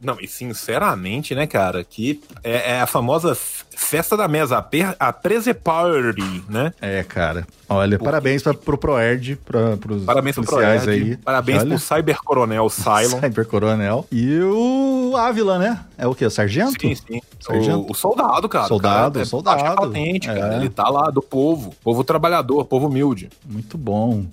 Não, 0.01 0.17
e 0.21 0.27
sinceramente, 0.27 1.33
né, 1.33 1.47
cara, 1.47 1.83
que 1.83 2.21
é, 2.43 2.73
é 2.73 2.81
a 2.81 2.87
famosa 2.87 3.35
festa 3.35 4.17
da 4.17 4.27
mesa, 4.27 4.63
a, 4.99 5.13
Preze 5.13 5.53
Party, 5.53 6.43
né? 6.49 6.73
É, 6.81 7.03
cara. 7.03 7.47
Olha, 7.69 7.97
parabéns 7.99 8.41
pra, 8.41 8.53
pro 8.53 8.77
Proerd, 8.77 9.35
pra, 9.45 9.77
pros 9.77 10.03
Parabéns 10.03 10.35
pro 10.35 10.45
policiais 10.45 10.83
Proerd, 10.83 11.03
aí. 11.03 11.17
parabéns 11.17 11.61
Olha, 11.61 11.69
pro 11.69 11.79
Cyber 11.79 12.17
Coronel 12.23 12.69
Cylon. 12.71 13.19
Cyber 13.19 13.45
Coronel. 13.45 14.05
E 14.11 14.39
o 14.41 15.15
Ávila, 15.15 15.59
né? 15.59 15.79
É 15.97 16.07
o 16.07 16.15
quê? 16.15 16.25
O 16.25 16.31
sargento? 16.31 16.79
Sim, 16.79 16.95
sim. 16.95 17.21
Sargento? 17.39 17.81
O, 17.81 17.91
o 17.91 17.95
soldado, 17.95 18.47
cara. 18.47 18.67
Soldado, 18.67 19.13
cara 19.13 19.23
é 19.23 19.25
soldado. 19.25 19.61
baixa 19.61 19.75
patente, 19.75 20.27
cara. 20.27 20.55
É. 20.55 20.57
Ele 20.57 20.69
tá 20.69 20.87
lá 20.89 21.09
do 21.09 21.21
povo, 21.21 21.73
povo 21.83 22.03
trabalhador, 22.03 22.65
povo 22.65 22.87
humilde. 22.87 23.29
Muito 23.45 23.77
bom. 23.77 24.25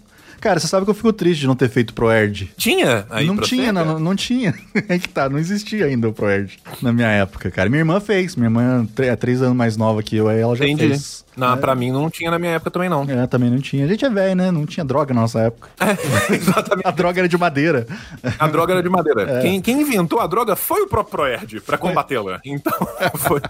Cara, 0.45 0.61
você 0.61 0.69
sabe 0.69 0.85
que 0.85 0.91
eu 0.91 0.95
fico 0.95 1.11
triste 1.11 1.41
de 1.41 1.47
não 1.47 1.57
ter 1.57 1.71
feito 1.71 1.95
Proerd. 1.95 2.53
Tinha 2.55 3.07
aí 3.09 3.27
não 3.27 3.39
tinha, 3.39 3.73
não, 3.73 3.83
cara? 3.87 3.99
não 3.99 4.15
tinha. 4.15 4.55
É 4.87 4.99
que 4.99 5.09
tá, 5.09 5.31
não 5.31 5.39
existia 5.39 5.87
ainda 5.87 6.07
o 6.07 6.13
Proerd 6.13 6.59
na 6.83 6.93
minha 6.93 7.09
época, 7.09 7.51
cara. 7.51 7.71
Minha 7.71 7.81
irmã 7.81 7.99
fez. 7.99 8.37
Minha 8.37 8.49
irmã 8.49 8.87
é 8.99 9.07
é 9.07 9.17
três 9.17 9.41
anos 9.41 9.57
mais 9.57 9.79
nova 9.79 10.03
que 10.03 10.17
eu, 10.17 10.29
aí 10.29 10.41
ela 10.41 10.55
já 10.55 10.67
Entendi. 10.67 10.89
fez. 10.89 11.25
Não, 11.35 11.57
pra 11.57 11.75
mim 11.75 11.91
não 11.91 12.11
tinha 12.11 12.31
na 12.31 12.39
minha 12.39 12.53
época 12.53 12.71
também, 12.71 12.89
não. 12.89 13.05
É, 13.09 13.27
também 13.27 13.51
não 13.51 13.59
tinha. 13.59 13.87
A 13.87 13.89
gente 13.89 14.05
é 14.05 14.11
velho, 14.11 14.37
né? 14.37 14.51
Não 14.51 14.67
tinha 14.67 14.85
droga 14.85 15.15
na 15.15 15.23
nossa 15.23 15.41
época. 15.41 15.69
Exatamente. 16.31 16.87
A 16.87 16.91
droga 16.91 17.21
era 17.21 17.29
de 17.29 17.39
madeira. 17.39 17.87
A 18.39 18.47
droga 18.47 18.75
era 18.75 18.83
de 18.83 18.89
madeira. 18.89 19.25
É. 19.35 19.41
Quem, 19.41 19.61
quem 19.61 19.81
inventou 19.81 20.21
a 20.21 20.27
droga 20.27 20.55
foi 20.55 20.83
o 20.83 20.87
próprio 20.87 21.11
Proerd 21.13 21.61
pra 21.61 21.79
combatê-la. 21.79 22.41
Então, 22.45 22.73
foi. 23.15 23.41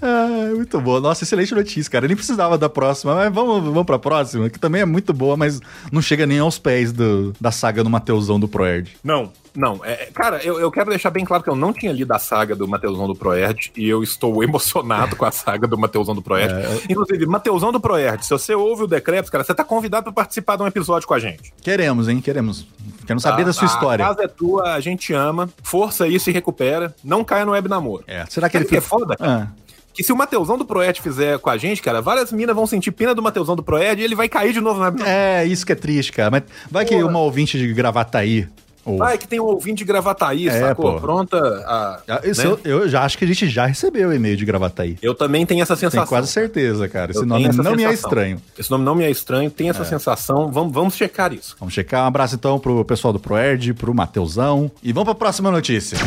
Ah, 0.00 0.50
muito 0.54 0.80
bom. 0.80 1.00
Nossa, 1.00 1.24
excelente 1.24 1.54
notícia, 1.54 1.90
cara. 1.90 2.04
Eu 2.04 2.08
nem 2.08 2.16
precisava 2.16 2.56
da 2.58 2.68
próxima, 2.68 3.14
mas 3.14 3.32
vamos, 3.32 3.62
vamos 3.64 3.84
pra 3.84 3.98
próxima, 3.98 4.48
que 4.50 4.58
também 4.58 4.82
é 4.82 4.84
muito 4.84 5.12
boa, 5.12 5.36
mas 5.36 5.60
não 5.90 6.02
chega 6.02 6.26
nem 6.26 6.38
aos 6.38 6.58
pés 6.58 6.92
do, 6.92 7.32
da 7.40 7.50
saga 7.50 7.82
do 7.82 7.90
Mateusão 7.90 8.38
do 8.38 8.46
Proerd. 8.48 8.96
Não, 9.02 9.32
não. 9.54 9.80
É, 9.84 10.08
cara, 10.14 10.38
eu, 10.44 10.58
eu 10.60 10.70
quero 10.70 10.90
deixar 10.90 11.10
bem 11.10 11.24
claro 11.24 11.42
que 11.42 11.50
eu 11.50 11.56
não 11.56 11.72
tinha 11.72 11.92
lido 11.92 12.12
a 12.12 12.18
saga 12.18 12.54
do 12.54 12.66
Mateusão 12.68 13.06
do 13.06 13.14
Proerd 13.14 13.72
e 13.76 13.88
eu 13.88 14.02
estou 14.02 14.42
emocionado 14.44 15.16
com 15.16 15.24
a 15.24 15.30
saga 15.32 15.66
do 15.66 15.78
Mateusão 15.78 16.14
do 16.14 16.22
Proerd. 16.22 16.52
Inclusive, 16.88 17.26
Mateusão 17.26 17.72
do 17.72 17.80
Proerd, 17.80 18.24
se 18.24 18.30
você 18.30 18.54
ouve 18.54 18.84
o 18.84 18.86
decreto, 18.86 19.30
cara, 19.30 19.44
você 19.44 19.54
tá 19.54 19.64
convidado 19.64 20.04
pra 20.04 20.12
participar 20.12 20.56
de 20.56 20.62
um 20.62 20.66
episódio 20.66 21.06
com 21.06 21.14
a 21.14 21.18
gente. 21.18 21.52
Queremos, 21.62 22.08
hein? 22.08 22.20
Queremos. 22.20 22.66
Quero 23.06 23.18
saber 23.20 23.42
Tá? 23.42 23.46
da 23.48 23.52
sua 23.52 23.66
história. 23.66 24.04
A 24.04 24.08
casa 24.08 24.24
é 24.24 24.28
tua, 24.28 24.74
a 24.74 24.80
gente 24.80 25.12
ama. 25.12 25.48
Força 25.62 26.04
aí, 26.04 26.18
se 26.20 26.30
recupera. 26.30 26.94
Não 27.02 27.24
caia 27.24 27.44
no 27.44 27.52
web 27.52 27.68
namoro. 27.68 28.04
É. 28.06 28.24
Será 28.28 28.48
que 28.48 28.56
ele 28.56 28.64
Sabe 28.64 28.76
o 28.76 28.80
que 28.80 28.86
é 28.86 28.88
foi- 28.88 28.98
foda, 29.00 29.16
cara? 29.16 29.50
Ah, 29.52 29.62
Que 29.94 30.02
se 30.02 30.12
o 30.12 30.16
Mateusão 30.16 30.56
do 30.56 30.64
Proerd 30.64 31.00
fizer 31.02 31.38
com 31.38 31.50
a 31.50 31.56
gente, 31.58 31.82
cara, 31.82 32.00
várias 32.00 32.32
minas 32.32 32.56
vão 32.56 32.66
sentir 32.66 32.92
pena 32.92 33.14
do 33.14 33.22
Mateusão 33.22 33.54
do 33.54 33.62
Proerd 33.62 34.00
e 34.00 34.04
ele 34.04 34.14
vai 34.14 34.28
cair 34.28 34.52
de 34.52 34.60
novo 34.60 34.80
na. 34.80 35.06
É, 35.06 35.44
isso 35.44 35.66
que 35.66 35.72
é 35.72 35.74
triste, 35.74 36.12
cara. 36.12 36.30
Mas 36.30 36.42
vai 36.70 36.84
que 36.84 36.94
uma 37.02 37.18
ouvinte 37.18 37.58
de 37.58 37.72
Gravataí 37.72 38.48
Ou- 38.84 39.02
Ah, 39.02 39.14
é 39.14 39.16
que 39.16 39.26
tem 39.28 39.38
um 39.40 39.44
ouvinte 39.44 39.78
de 39.78 39.84
Gravataí, 39.84 40.48
É, 40.48 40.60
sacou? 40.60 40.94
pô. 40.94 41.00
Pronta 41.00 41.36
a... 41.38 42.00
Ah, 42.08 42.20
isso 42.24 42.42
né? 42.42 42.56
eu, 42.64 42.80
eu 42.82 42.88
já 42.88 43.02
acho 43.02 43.16
que 43.16 43.24
a 43.24 43.28
gente 43.28 43.48
já 43.48 43.66
recebeu 43.66 44.08
o 44.08 44.12
e-mail 44.12 44.36
de 44.36 44.44
Gravataí. 44.44 44.96
Eu 45.02 45.14
também 45.14 45.44
tenho 45.46 45.62
essa 45.62 45.76
sensação. 45.76 46.00
Tenho 46.00 46.08
quase 46.08 46.28
certeza, 46.28 46.88
cara. 46.88 47.10
Esse 47.12 47.20
Eu 47.20 47.26
nome 47.26 47.48
não 47.48 47.76
me 47.76 47.84
é 47.84 47.88
sensação. 47.88 48.10
estranho. 48.10 48.42
Esse 48.58 48.70
nome 48.70 48.84
não 48.84 48.94
me 48.94 49.04
é 49.04 49.10
estranho, 49.10 49.50
tem 49.50 49.68
essa 49.70 49.84
sensação. 49.84 50.50
Vamos, 50.50 50.72
vamos 50.72 50.94
checar 50.94 51.32
isso. 51.32 51.56
Vamos 51.58 51.74
checar. 51.74 52.04
Um 52.04 52.06
abraço 52.08 52.34
então 52.34 52.58
pro 52.58 52.84
pessoal 52.84 53.12
do 53.12 53.18
Proerd, 53.20 53.74
pro 53.74 53.94
Mateusão. 53.94 54.70
E 54.82 54.92
vamos 54.92 55.06
pra 55.06 55.14
próxima 55.14 55.50
notícia. 55.50 55.98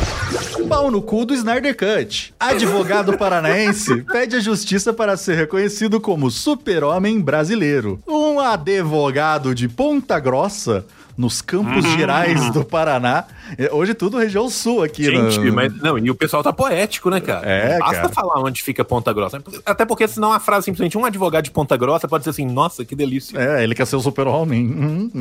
Pau 0.67 0.89
no 0.89 1.01
cu 1.01 1.25
do 1.25 1.33
Snyder 1.33 1.75
Cut. 1.77 2.33
Advogado 2.39 3.15
paranaense 3.19 4.01
pede 4.11 4.35
a 4.35 4.39
justiça 4.39 4.91
para 4.91 5.15
ser 5.15 5.35
reconhecido 5.35 6.01
como 6.01 6.31
super-homem 6.31 7.21
brasileiro. 7.21 7.99
Um 8.07 8.39
advogado 8.39 9.53
de 9.53 9.67
Ponta 9.69 10.19
Grossa, 10.19 10.85
nos 11.17 11.41
Campos 11.41 11.85
Hum. 11.85 11.97
Gerais 11.97 12.49
do 12.51 12.63
Paraná. 12.63 13.25
É, 13.57 13.71
Hoje 13.73 13.93
tudo 13.93 14.17
região 14.17 14.49
sul 14.49 14.83
aqui. 14.83 15.03
Gente, 15.05 15.39
no- 15.39 15.53
mas 15.53 15.73
não, 15.81 15.97
e 15.97 16.09
o 16.09 16.15
pessoal 16.15 16.41
tá 16.43 16.51
poético, 16.53 17.09
né, 17.09 17.19
cara? 17.19 17.45
É, 17.47 17.79
Basta 17.79 17.95
cara. 17.95 18.09
falar 18.09 18.39
onde 18.41 18.61
fica 18.63 18.83
Ponta 18.83 19.11
Grossa. 19.13 19.41
Até 19.65 19.85
porque 19.85 20.07
senão 20.07 20.31
a 20.31 20.39
frase 20.39 20.65
simplesmente 20.65 20.97
um 20.97 21.05
advogado 21.05 21.43
de 21.43 21.51
Ponta 21.51 21.75
Grossa 21.77 22.07
pode 22.07 22.23
ser 22.23 22.31
assim, 22.31 22.45
nossa, 22.45 22.83
que 22.85 22.95
delícia. 22.95 23.37
É, 23.37 23.63
ele 23.63 23.75
quer 23.75 23.85
ser 23.85 23.95
o 23.95 24.01
super-homem. 24.01 25.11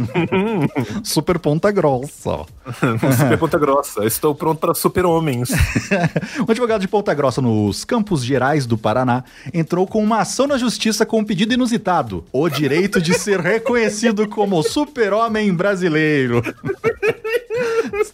Super 1.02 1.38
Ponta 1.38 1.70
Grossa. 1.70 2.44
Super 3.18 3.38
Ponta 3.38 3.58
Grossa. 3.58 4.04
Estou 4.04 4.34
pronto 4.34 4.58
para 4.58 4.74
super 4.74 5.04
homens. 5.06 5.50
Um 6.46 6.50
advogado 6.50 6.80
de 6.80 6.88
Ponta 6.88 7.12
Grossa, 7.14 7.40
nos 7.40 7.84
Campos 7.84 8.24
Gerais 8.24 8.66
do 8.66 8.76
Paraná, 8.76 9.24
entrou 9.52 9.86
com 9.86 10.02
uma 10.02 10.20
ação 10.20 10.46
na 10.46 10.56
justiça 10.58 11.04
com 11.06 11.18
um 11.20 11.24
pedido 11.24 11.54
inusitado: 11.54 12.24
o 12.32 12.48
direito 12.48 13.00
de 13.00 13.14
ser 13.14 13.40
reconhecido 13.40 14.28
como 14.28 14.62
super-homem 14.62 15.52
brasileiro. 15.54 16.42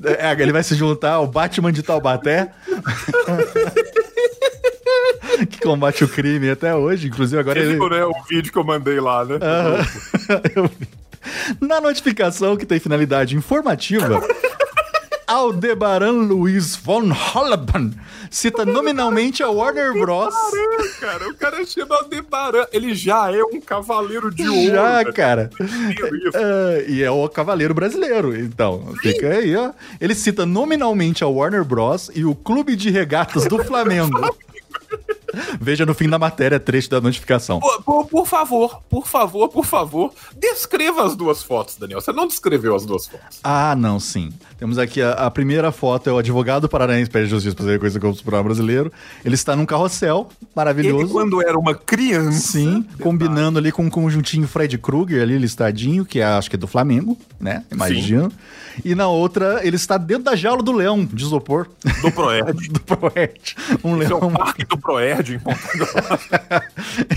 É, 0.05 0.33
ele 0.41 0.53
vai 0.53 0.63
se 0.63 0.75
juntar 0.75 1.13
ao 1.13 1.27
Batman 1.27 1.73
de 1.73 1.83
Taubaté. 1.83 2.51
que 5.51 5.61
combate 5.61 6.05
o 6.05 6.09
crime 6.09 6.51
até 6.51 6.75
hoje, 6.75 7.09
inclusive 7.09 7.41
agora 7.41 7.59
ele. 7.59 7.75
Esse 7.75 7.95
é 7.95 8.05
o 8.05 8.13
vídeo 8.29 8.53
que 8.53 8.59
eu 8.59 8.65
mandei 8.65 9.01
lá, 9.01 9.25
né? 9.25 9.37
Eu 10.55 10.65
vi. 10.67 10.89
Na 11.61 11.81
notificação, 11.81 12.57
que 12.57 12.65
tem 12.65 12.79
finalidade 12.81 13.37
informativa, 13.37 14.27
Aldebaran 15.27 16.13
Luiz 16.13 16.77
von 16.77 17.13
Hollaban 17.13 17.93
cita 18.31 18.65
nominalmente 18.65 19.43
a 19.43 19.51
Warner 19.51 19.93
Bros. 19.93 20.35
Cara, 21.01 21.29
o 21.29 21.35
cara 21.35 21.67
chama 21.67 21.97
Aldebaran. 21.97 22.67
Ele 22.73 22.95
já 22.95 23.31
é 23.35 23.43
um 23.43 23.61
cavaleiro 23.61 24.31
de 24.31 24.49
ouro. 24.49 24.73
Já, 24.73 25.13
cara. 25.13 25.51
É, 26.35 26.85
e 26.89 27.03
é 27.03 27.11
o 27.11 27.29
cavaleiro 27.29 27.75
brasileiro. 27.75 28.37
Então, 28.37 28.95
fica 29.03 29.29
aí, 29.29 29.55
ó. 29.57 29.73
Ele 30.01 30.15
cita 30.15 30.47
nominalmente 30.47 31.25
a 31.25 31.27
Warner 31.27 31.65
Bros. 31.65 32.11
e 32.15 32.25
o 32.25 32.35
Clube 32.35 32.77
de 32.77 32.91
Regatas 32.91 33.47
do 33.47 33.63
Flamengo. 33.65 34.35
Veja 35.61 35.85
no 35.87 35.95
fim 35.95 36.09
da 36.09 36.19
matéria 36.19 36.59
trecho 36.61 36.91
da 36.91 37.01
notificação. 37.01 37.61
Por, 37.61 37.83
por- 37.83 38.07
por 38.07 38.27
favor, 38.27 38.81
por 38.89 39.07
favor, 39.07 39.49
por 39.49 39.65
favor, 39.65 40.13
descreva 40.37 41.05
as 41.05 41.15
duas 41.17 41.43
fotos, 41.43 41.77
Daniel. 41.77 42.01
Você 42.01 42.13
não 42.13 42.27
descreveu 42.27 42.75
as 42.75 42.85
duas 42.85 43.07
fotos. 43.07 43.39
Ah, 43.43 43.75
não, 43.77 43.99
sim. 44.01 44.31
Temos 44.59 44.79
aqui 44.79 45.01
a, 45.01 45.13
a 45.13 45.31
primeira 45.31 45.71
foto, 45.73 46.11
é 46.11 46.13
o 46.13 46.19
advogado 46.19 46.69
paranaense 46.69 47.11
pede 47.11 47.29
justiça 47.29 47.55
para 47.57 47.65
ser 47.67 47.79
coisa 47.81 47.99
como 48.01 48.15
super 48.15 48.43
brasileiro. 48.43 48.93
Ele 49.25 49.35
está 49.35 49.57
num 49.57 49.65
carrossel 49.67 50.29
maravilhoso. 50.55 51.05
Ele, 51.05 51.11
quando 51.13 51.43
era 51.43 51.59
uma 51.59 51.75
criança. 51.75 52.39
Sim, 52.53 52.85
combinando 53.03 53.59
ali 53.59 53.73
com 53.73 53.85
um 53.85 53.91
conjuntinho 53.91 54.47
Fred 54.47 54.77
Krueger 54.79 55.23
ali 55.23 55.39
listadinho, 55.39 56.05
que 56.05 56.21
é, 56.21 56.25
acho 56.25 56.51
que 56.51 56.57
é 56.57 56.59
do 56.59 56.67
Flamengo, 56.67 57.17
né? 57.41 57.65
Imagino. 57.71 58.31
E 58.85 58.95
na 58.95 59.09
outra, 59.09 59.61
ele 59.67 59.77
está 59.77 59.97
dentro 59.99 60.25
da 60.25 60.37
jaula 60.37 60.63
do 60.63 60.73
leão 60.73 61.05
de 61.05 61.23
isopor. 61.25 61.67
Do 62.03 62.11
Proerd. 62.13 62.69
do 62.71 62.81
Proerd. 62.81 63.57
Um 63.85 64.01
Esse 64.03 64.13
é 64.13 64.15
o 64.15 64.21
leão. 64.21 64.31
parque 64.33 64.65
do 64.65 64.79
Proerd 64.79 65.20
em 65.29 65.39
Ponta 65.39 65.61
Grossa. 65.77 66.63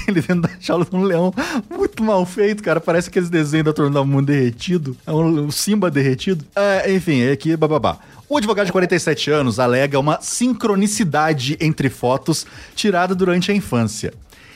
ele 0.07 0.21
dentro 0.21 0.41
da 0.41 0.49
jaula 0.59 0.85
de 0.85 0.95
um 0.95 1.03
leão. 1.03 1.33
Muito 1.69 2.03
mal 2.03 2.25
feito, 2.25 2.61
cara. 2.63 2.79
Parece 2.79 3.09
aqueles 3.09 3.29
desenhos 3.29 3.65
da 3.65 3.73
Turma 3.73 3.91
do 3.91 4.05
Mundo 4.05 4.27
derretido. 4.27 4.95
É 5.05 5.11
um, 5.11 5.45
um 5.45 5.51
Simba 5.51 5.89
derretido. 5.89 6.45
É, 6.55 6.93
enfim, 6.93 7.21
é 7.21 7.31
aqui, 7.31 7.55
bababá. 7.55 7.99
O 8.29 8.37
advogado 8.37 8.65
de 8.65 8.71
47 8.71 9.31
anos 9.31 9.59
alega 9.59 9.99
uma 9.99 10.19
sincronicidade 10.21 11.57
entre 11.59 11.89
fotos 11.89 12.47
tirada 12.75 13.13
durante 13.13 13.51
a 13.51 13.55
infância. 13.55 14.13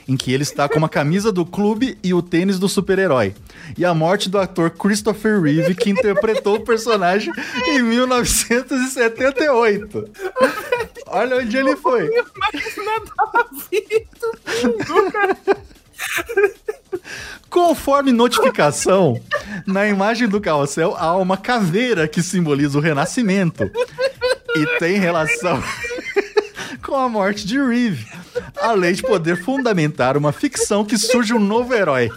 Em 0.08 0.16
que 0.16 0.32
ele 0.32 0.44
está 0.44 0.70
com 0.70 0.78
uma 0.78 0.88
camisa 0.88 1.32
do 1.32 1.46
clube 1.46 1.98
e 2.04 2.14
o 2.14 2.22
tênis 2.22 2.58
do 2.58 2.70
super-herói. 2.70 3.36
E 3.78 3.84
a 3.84 3.94
morte 3.94 4.30
do 4.30 4.38
ator 4.38 4.70
Christopher 4.70 5.42
Reeve, 5.42 5.76
que 5.76 5.90
interpretou 5.90 6.56
o 6.56 6.62
personagem 6.62 7.34
em 7.68 7.82
1978. 7.82 10.10
Olha 11.08 11.36
onde 11.38 11.58
ele 11.58 11.76
foi. 11.76 12.10
Conforme 17.50 18.12
notificação, 18.12 19.20
na 19.66 19.88
imagem 19.88 20.28
do 20.28 20.42
carrossel 20.42 20.96
há 20.98 21.16
uma 21.18 21.38
caveira 21.38 22.08
que 22.08 22.22
simboliza 22.22 22.78
o 22.78 22.82
renascimento 22.82 23.72
e 24.56 24.66
tem 24.80 25.00
relação 25.00 25.64
com 26.84 26.96
a 26.96 27.10
morte 27.10 27.48
de 27.48 27.58
Reeve, 27.58 28.06
além 28.68 28.94
de 28.94 29.02
poder 29.02 29.42
fundamentar 29.42 30.18
uma 30.18 30.32
ficção 30.32 30.84
que 30.84 30.98
surge 30.98 31.34
um 31.34 31.40
novo 31.40 31.74
herói. 31.74 32.10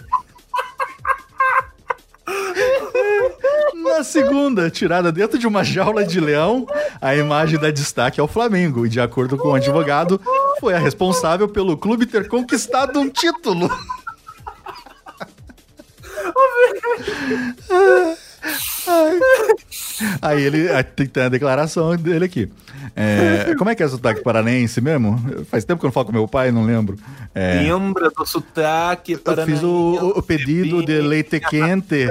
Na 3.83 4.03
segunda, 4.03 4.69
tirada 4.69 5.11
dentro 5.11 5.37
de 5.37 5.47
uma 5.47 5.63
jaula 5.63 6.03
de 6.03 6.19
leão, 6.19 6.65
a 7.01 7.15
imagem 7.15 7.59
dá 7.59 7.71
destaque 7.71 8.19
ao 8.19 8.27
Flamengo 8.27 8.85
e, 8.85 8.89
de 8.89 8.99
acordo 8.99 9.37
com 9.37 9.49
o 9.49 9.55
advogado, 9.55 10.19
foi 10.59 10.73
a 10.73 10.79
responsável 10.79 11.47
pelo 11.47 11.77
clube 11.77 12.05
ter 12.05 12.27
conquistado 12.27 12.99
um 12.99 13.09
título. 13.09 13.69
Ai. 18.87 19.19
Aí 20.21 20.43
ele 20.43 20.67
tem 20.95 21.05
tem 21.05 21.23
a 21.23 21.29
declaração 21.29 21.95
dele 21.95 22.25
aqui. 22.25 22.49
É, 22.95 23.53
como 23.57 23.69
é 23.69 23.75
que 23.75 23.83
é 23.83 23.85
o 23.85 23.89
sotaque 23.89 24.21
paranaense 24.23 24.81
mesmo? 24.81 25.19
Faz 25.49 25.63
tempo 25.63 25.79
que 25.79 25.85
eu 25.85 25.89
não 25.89 25.93
falo 25.93 26.07
com 26.07 26.11
meu 26.11 26.27
pai, 26.27 26.51
não 26.51 26.65
lembro. 26.65 26.97
É, 27.33 27.61
Lembra 27.61 28.09
do 28.09 28.25
sotaque 28.25 29.13
eu 29.13 29.45
fiz 29.45 29.63
o, 29.63 30.13
o- 30.17 30.21
pedido 30.21 30.83
de 30.85 30.99
leite 31.01 31.39
quente. 31.39 32.07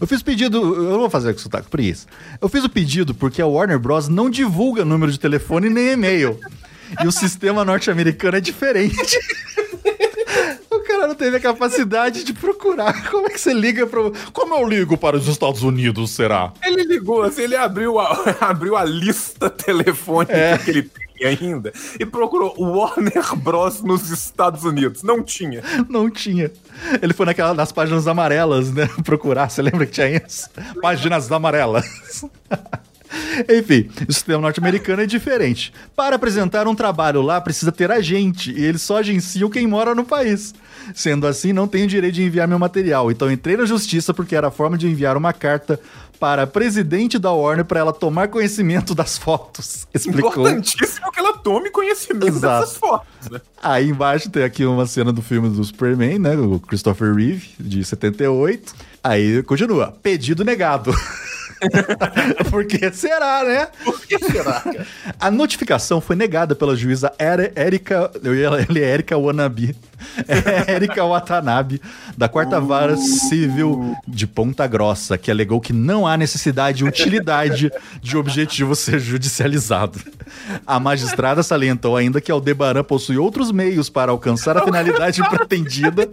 Eu 0.00 0.06
fiz 0.06 0.20
o 0.20 0.24
pedido. 0.24 0.58
Eu 0.74 0.90
não 0.92 0.98
vou 1.00 1.10
fazer 1.10 1.32
com 1.32 1.38
sotaque, 1.38 1.68
por 1.68 1.80
isso. 1.80 2.06
Eu 2.40 2.48
fiz 2.48 2.64
o 2.64 2.68
pedido 2.68 3.14
porque 3.14 3.42
a 3.42 3.46
Warner 3.46 3.78
Bros. 3.78 4.08
não 4.08 4.30
divulga 4.30 4.84
número 4.84 5.10
de 5.12 5.18
telefone 5.18 5.68
nem 5.68 5.92
e-mail. 5.92 6.38
E 7.02 7.06
o 7.06 7.12
sistema 7.12 7.64
norte-americano 7.64 8.36
é 8.36 8.40
diferente. 8.40 8.96
Cara 10.96 11.08
não 11.08 11.14
teve 11.14 11.36
a 11.36 11.40
capacidade 11.40 12.24
de 12.24 12.32
procurar. 12.32 13.04
Como 13.10 13.26
é 13.26 13.30
que 13.30 13.38
você 13.40 13.52
liga 13.52 13.86
para. 13.86 14.00
Como 14.32 14.54
eu 14.54 14.66
ligo 14.66 14.96
para 14.96 15.16
os 15.16 15.28
Estados 15.28 15.62
Unidos, 15.62 16.10
será? 16.10 16.52
Ele 16.64 16.84
ligou 16.84 17.22
assim, 17.22 17.42
ele 17.42 17.54
abriu 17.56 17.98
a, 18.00 18.24
abriu 18.40 18.76
a 18.76 18.84
lista 18.84 19.50
telefônica 19.50 20.32
É. 20.32 20.56
que 20.56 20.70
ele 20.70 20.82
tem 20.82 21.26
ainda 21.26 21.72
e 22.00 22.04
procurou 22.06 22.54
Warner 22.58 23.34
Bros. 23.36 23.82
nos 23.82 24.10
Estados 24.10 24.64
Unidos. 24.64 25.02
Não 25.02 25.22
tinha. 25.22 25.62
Não 25.88 26.10
tinha. 26.10 26.50
Ele 27.02 27.12
foi 27.12 27.26
naquela, 27.26 27.52
nas 27.52 27.72
páginas 27.72 28.06
amarelas, 28.06 28.72
né? 28.72 28.88
Procurar. 29.04 29.50
Você 29.50 29.60
lembra 29.60 29.84
que 29.86 29.92
tinha 29.92 30.22
isso? 30.26 30.48
Páginas 30.80 31.30
amarelas. 31.30 32.24
Enfim, 33.48 33.88
o 34.08 34.12
sistema 34.12 34.40
norte-americano 34.40 35.02
é 35.02 35.06
diferente. 35.06 35.72
Para 35.94 36.16
apresentar 36.16 36.66
um 36.66 36.74
trabalho 36.74 37.22
lá, 37.22 37.40
precisa 37.40 37.72
ter 37.72 37.90
agente, 37.90 38.52
e 38.52 38.64
eles 38.64 38.82
só 38.82 38.98
agenciam 38.98 39.50
quem 39.50 39.66
mora 39.66 39.94
no 39.94 40.04
país. 40.04 40.54
Sendo 40.94 41.26
assim, 41.26 41.52
não 41.52 41.66
tenho 41.66 41.86
direito 41.86 42.14
de 42.14 42.22
enviar 42.22 42.46
meu 42.46 42.58
material. 42.58 43.10
Então 43.10 43.30
entrei 43.30 43.56
na 43.56 43.64
justiça 43.64 44.14
porque 44.14 44.36
era 44.36 44.48
a 44.48 44.50
forma 44.50 44.78
de 44.78 44.86
enviar 44.86 45.16
uma 45.16 45.32
carta 45.32 45.80
para 46.18 46.42
a 46.42 46.46
presidente 46.46 47.18
da 47.18 47.30
Warner 47.30 47.64
para 47.64 47.80
ela 47.80 47.92
tomar 47.92 48.28
conhecimento 48.28 48.94
das 48.94 49.18
fotos. 49.18 49.86
Explicou. 49.92 50.30
Importantíssimo 50.30 51.10
que 51.12 51.20
ela 51.20 51.36
tome 51.38 51.70
conhecimento 51.70 52.28
Exato. 52.28 52.60
dessas 52.60 52.76
fotos. 52.76 53.30
Né? 53.30 53.40
Aí 53.62 53.88
embaixo 53.88 54.30
tem 54.30 54.42
aqui 54.42 54.64
uma 54.64 54.86
cena 54.86 55.12
do 55.12 55.22
filme 55.22 55.48
do 55.48 55.62
Superman, 55.62 56.18
né? 56.18 56.36
O 56.36 56.58
Christopher 56.58 57.14
Reeve, 57.14 57.50
de 57.58 57.84
78. 57.84 58.74
Aí 59.02 59.42
continua. 59.42 59.94
Pedido 60.02 60.44
negado. 60.44 60.94
Por 62.50 62.66
que 62.66 62.90
será, 62.92 63.44
né? 63.44 63.68
Por 63.84 64.00
que 64.00 64.18
será, 64.18 64.60
cara? 64.60 64.86
A 65.18 65.30
notificação 65.30 66.00
foi 66.00 66.16
negada 66.16 66.54
pela 66.54 66.76
juíza 66.76 67.12
Erika. 67.18 68.10
Eu 68.22 68.34
ia 68.34 68.50
ler 68.50 68.94
Erika 68.94 69.16
Wanabe. 69.16 69.76
Erika 70.68 71.04
Watanabe, 71.04 71.80
da 72.16 72.28
quarta 72.28 72.60
vara 72.60 72.96
civil 72.96 73.96
de 74.06 74.26
Ponta 74.26 74.66
Grossa, 74.66 75.16
que 75.16 75.30
alegou 75.30 75.60
que 75.60 75.72
não 75.72 76.06
há 76.06 76.16
necessidade 76.16 76.84
e 76.84 76.88
utilidade 76.88 77.70
de 78.02 78.16
objetivo 78.16 78.74
ser 78.76 78.98
judicializado. 78.98 79.98
A 80.66 80.78
magistrada 80.78 81.42
salientou 81.42 81.96
ainda 81.96 82.20
que 82.20 82.30
Aldebaran 82.30 82.84
possui 82.84 83.16
outros 83.16 83.50
meios 83.50 83.88
para 83.88 84.12
alcançar 84.12 84.56
a 84.56 84.64
finalidade 84.64 85.22
pretendida 85.28 86.08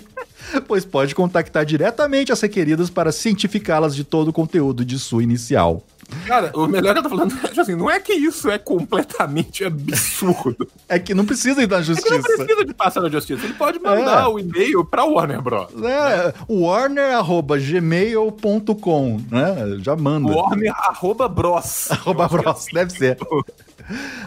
pois 0.67 0.85
pode 0.85 1.15
contactar 1.15 1.65
diretamente 1.65 2.31
as 2.31 2.39
requeridas 2.41 2.89
para 2.89 3.11
cientificá-las 3.11 3.95
de 3.95 4.03
todo 4.03 4.27
o 4.29 4.33
conteúdo 4.33 4.85
de 4.85 4.99
sua 4.99 5.23
inicial. 5.23 5.83
Cara, 6.27 6.51
o 6.53 6.67
melhor 6.67 6.93
que 6.93 6.99
eu 6.99 7.03
tô 7.03 7.09
falando 7.09 7.33
é 7.43 7.49
assim, 7.59 7.75
não 7.75 7.89
é 7.89 7.99
que 7.99 8.13
isso 8.13 8.49
é 8.51 8.57
completamente 8.59 9.63
absurdo. 9.63 10.67
É 10.87 10.99
que 10.99 11.13
não 11.13 11.25
precisa 11.25 11.63
ir 11.63 11.67
na 11.67 11.77
É 11.77 11.81
que 11.81 11.87
não 11.89 11.95
justiça. 11.95 12.21
precisa 12.21 12.65
de 12.65 12.73
passar 12.73 13.01
na 13.01 13.09
justiça. 13.09 13.43
Ele 13.45 13.53
pode 13.53 13.79
mandar 13.79 14.25
É. 14.25 14.27
o 14.27 14.37
e-mail 14.37 14.85
pra 14.85 15.05
Warner 15.05 15.41
Bros. 15.41 15.69
É, 15.83 16.33
warner.gmail.com, 16.47 19.21
né? 19.31 19.77
Já 19.79 19.95
manda. 19.95 20.31
Warner 20.31 20.73
arroba 20.77 21.27
bros. 21.27 21.89
Arroba 21.91 22.27
Bros, 22.27 22.65
deve 22.71 22.91
ser. 22.91 23.17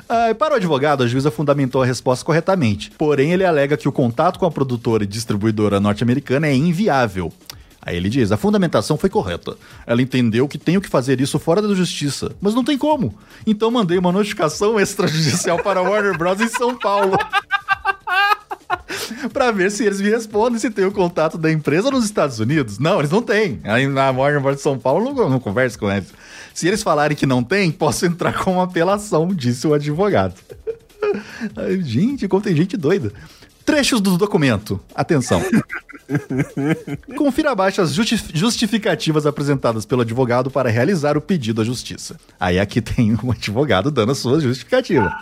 Ah, 0.09 0.35
para 0.38 0.55
o 0.55 0.57
advogado, 0.57 1.03
a 1.03 1.07
juíza 1.07 1.31
fundamentou 1.31 1.83
a 1.83 1.87
resposta 1.87 2.25
corretamente. 2.25 2.90
Porém, 2.99 3.33
ele 3.33 3.45
alega 3.45 3.77
que 3.77 3.88
o 3.88 3.92
contato 3.92 4.38
com 4.38 4.47
a 4.47 4.51
produtora 4.51 5.05
e 5.05 5.07
distribuidora 5.07 5.81
norte-americana 5.81 6.47
é 6.47 6.55
inviável. 6.55 7.33
Aí 7.87 7.97
ele 7.97 8.09
diz: 8.09 8.33
a 8.33 8.37
fundamentação 8.37 8.99
foi 8.99 9.09
correta. 9.09 9.57
Ela 9.87 10.03
entendeu 10.03 10.49
que 10.49 10.59
tenho 10.59 10.81
que 10.81 10.88
fazer 10.88 11.21
isso 11.21 11.38
fora 11.38 11.62
da 11.62 11.73
justiça, 11.73 12.33
mas 12.40 12.53
não 12.53 12.64
tem 12.64 12.77
como. 12.77 13.14
Então 13.47 13.71
mandei 13.71 13.97
uma 13.97 14.11
notificação 14.11 14.79
extrajudicial 14.81 15.62
para 15.62 15.79
a 15.79 15.83
Warner 15.85 16.19
Bros. 16.19 16.40
em 16.40 16.49
São 16.49 16.77
Paulo. 16.77 17.16
Pra 19.33 19.53
ver 19.53 19.71
se 19.71 19.85
eles 19.85 20.01
me 20.01 20.09
respondem 20.09 20.59
se 20.59 20.69
tem 20.69 20.85
o 20.85 20.90
contato 20.90 21.38
da 21.38 21.51
empresa 21.51 21.90
nos 21.90 22.05
Estados 22.05 22.40
Unidos. 22.40 22.79
Não, 22.81 22.99
eles 22.99 23.11
não 23.11 23.23
têm. 23.23 23.61
Na 23.92 24.11
Warner 24.11 24.40
Bros. 24.40 24.57
de 24.57 24.62
São 24.62 24.77
Paulo 24.77 25.14
não, 25.14 25.31
não 25.31 25.38
conversa 25.38 25.79
com 25.79 25.90
eles. 25.90 26.09
Se 26.57 26.66
eles 26.66 26.83
falarem 26.83 27.14
que 27.14 27.27
não 27.27 27.45
tem, 27.45 27.71
posso 27.71 28.07
entrar 28.07 28.33
com 28.42 28.55
uma 28.55 28.62
apelação, 28.64 29.29
disse 29.29 29.66
o 29.66 29.75
advogado. 29.75 30.33
Gente, 31.85 32.27
como 32.27 32.40
tem 32.42 32.57
gente 32.57 32.79
doida. 32.79 33.12
Trechos 33.62 34.01
do 34.01 34.16
documento. 34.16 34.81
Atenção. 34.95 35.42
Confira 37.14 37.51
abaixo 37.51 37.83
as 37.83 37.92
justi- 37.92 38.31
justificativas 38.33 39.27
apresentadas 39.27 39.85
pelo 39.85 40.01
advogado 40.01 40.51
para 40.51 40.71
realizar 40.71 41.14
o 41.19 41.21
pedido 41.21 41.61
à 41.61 41.64
justiça. 41.64 42.16
Aí 42.40 42.59
aqui 42.59 42.81
tem 42.81 43.12
o 43.23 43.33
advogado 43.33 43.90
dando 43.90 44.12
a 44.12 44.14
sua 44.14 44.40
justificativa. 44.40 45.14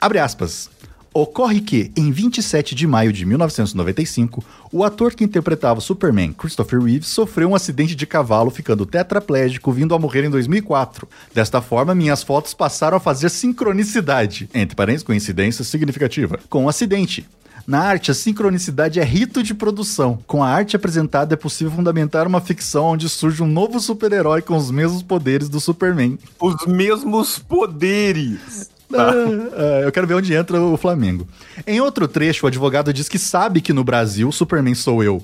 Abre 0.00 0.20
aspas. 0.20 0.70
Ocorre 1.12 1.60
que, 1.60 1.90
em 1.96 2.12
27 2.12 2.74
de 2.74 2.86
maio 2.86 3.12
de 3.12 3.24
1995, 3.24 4.44
o 4.70 4.84
ator 4.84 5.14
que 5.14 5.24
interpretava 5.24 5.80
Superman, 5.80 6.32
Christopher 6.32 6.80
Reeve, 6.80 7.04
sofreu 7.04 7.50
um 7.50 7.54
acidente 7.54 7.94
de 7.94 8.06
cavalo, 8.06 8.50
ficando 8.50 8.84
tetraplégico, 8.84 9.72
vindo 9.72 9.94
a 9.94 9.98
morrer 9.98 10.24
em 10.24 10.30
2004. 10.30 11.08
Desta 11.34 11.60
forma, 11.60 11.94
minhas 11.94 12.22
fotos 12.22 12.54
passaram 12.54 12.96
a 12.96 13.00
fazer 13.00 13.30
sincronicidade, 13.30 14.48
entre 14.54 14.76
parênteses, 14.76 15.06
coincidência 15.06 15.64
significativa, 15.64 16.38
com 16.48 16.66
o 16.66 16.68
acidente. 16.68 17.26
Na 17.66 17.80
arte, 17.80 18.10
a 18.10 18.14
sincronicidade 18.14 18.98
é 18.98 19.04
rito 19.04 19.42
de 19.42 19.52
produção. 19.52 20.18
Com 20.26 20.42
a 20.42 20.48
arte 20.48 20.74
apresentada, 20.74 21.34
é 21.34 21.36
possível 21.36 21.70
fundamentar 21.70 22.26
uma 22.26 22.40
ficção 22.40 22.86
onde 22.86 23.08
surge 23.10 23.42
um 23.42 23.46
novo 23.46 23.78
super-herói 23.78 24.40
com 24.40 24.56
os 24.56 24.70
mesmos 24.70 25.02
poderes 25.02 25.50
do 25.50 25.60
Superman. 25.60 26.18
Os 26.40 26.64
mesmos 26.66 27.38
poderes. 27.38 28.70
Ah, 28.92 29.80
eu 29.82 29.92
quero 29.92 30.06
ver 30.06 30.14
onde 30.14 30.34
entra 30.34 30.60
o 30.60 30.76
Flamengo. 30.76 31.26
Em 31.66 31.80
outro 31.80 32.08
trecho, 32.08 32.46
o 32.46 32.48
advogado 32.48 32.92
diz 32.92 33.08
que 33.08 33.18
sabe 33.18 33.60
que 33.60 33.72
no 33.72 33.84
Brasil 33.84 34.30
Superman 34.32 34.74
sou 34.74 35.02
eu. 35.02 35.22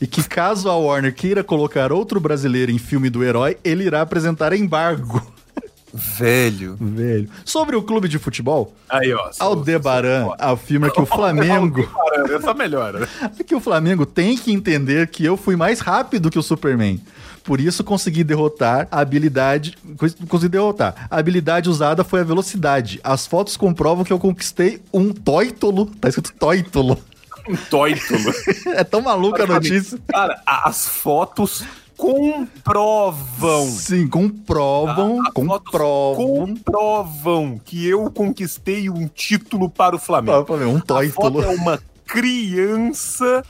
E 0.00 0.06
que 0.06 0.22
caso 0.22 0.68
a 0.68 0.76
Warner 0.76 1.14
queira 1.14 1.42
colocar 1.42 1.92
outro 1.92 2.20
brasileiro 2.20 2.70
em 2.70 2.78
filme 2.78 3.08
do 3.08 3.24
herói, 3.24 3.56
ele 3.64 3.84
irá 3.84 4.02
apresentar 4.02 4.52
embargo. 4.52 5.34
Velho. 5.96 6.76
Velho. 6.80 7.28
Sobre 7.44 7.74
o 7.76 7.82
clube 7.82 8.08
de 8.08 8.18
futebol, 8.18 8.74
Aí, 8.88 9.12
ó. 9.12 9.30
Aldebaran 9.40 10.28
afirma 10.38 10.90
que 10.90 11.00
o 11.00 11.06
Flamengo. 11.06 11.88
Essa 12.36 12.52
melhora. 12.54 13.00
né? 13.00 13.08
É 13.38 13.42
que 13.42 13.54
o 13.54 13.60
Flamengo 13.60 14.04
tem 14.06 14.36
que 14.36 14.52
entender 14.52 15.08
que 15.08 15.24
eu 15.24 15.36
fui 15.36 15.56
mais 15.56 15.80
rápido 15.80 16.30
que 16.30 16.38
o 16.38 16.42
Superman. 16.42 17.00
Por 17.42 17.60
isso 17.60 17.82
consegui 17.84 18.22
derrotar 18.24 18.88
a 18.90 19.00
habilidade. 19.00 19.76
cons- 19.96 20.16
Consegui 20.28 20.50
derrotar. 20.50 21.06
A 21.10 21.16
habilidade 21.18 21.68
usada 21.70 22.02
foi 22.04 22.20
a 22.20 22.24
velocidade. 22.24 23.00
As 23.02 23.26
fotos 23.26 23.56
comprovam 23.56 24.04
que 24.04 24.12
eu 24.12 24.18
conquistei 24.18 24.80
um 24.92 25.12
tóitulo. 25.12 25.86
Tá 25.86 26.08
escrito 26.08 26.32
tóitulo. 26.38 26.98
Um 27.48 27.56
tóitulo. 27.56 28.34
É 28.74 28.82
tão 28.82 29.00
maluca 29.00 29.44
a 29.44 29.46
notícia. 29.46 29.96
Cara, 30.08 30.42
as 30.44 30.88
fotos 30.88 31.62
comprovam. 31.96 33.66
Sim, 33.66 34.08
comprovam. 34.08 35.16
Fotos 35.16 35.32
comprovam. 35.34 36.16
comprovam 36.46 37.60
que 37.64 37.86
eu 37.86 38.10
conquistei 38.10 38.88
um 38.90 39.08
título 39.08 39.68
para 39.68 39.96
o 39.96 39.98
Flamengo. 39.98 40.46
Ó, 40.48 40.54
Um 40.66 40.80
tóitulo. 40.80 41.42
é 41.42 41.48
uma 41.48 41.78
criança 42.06 43.42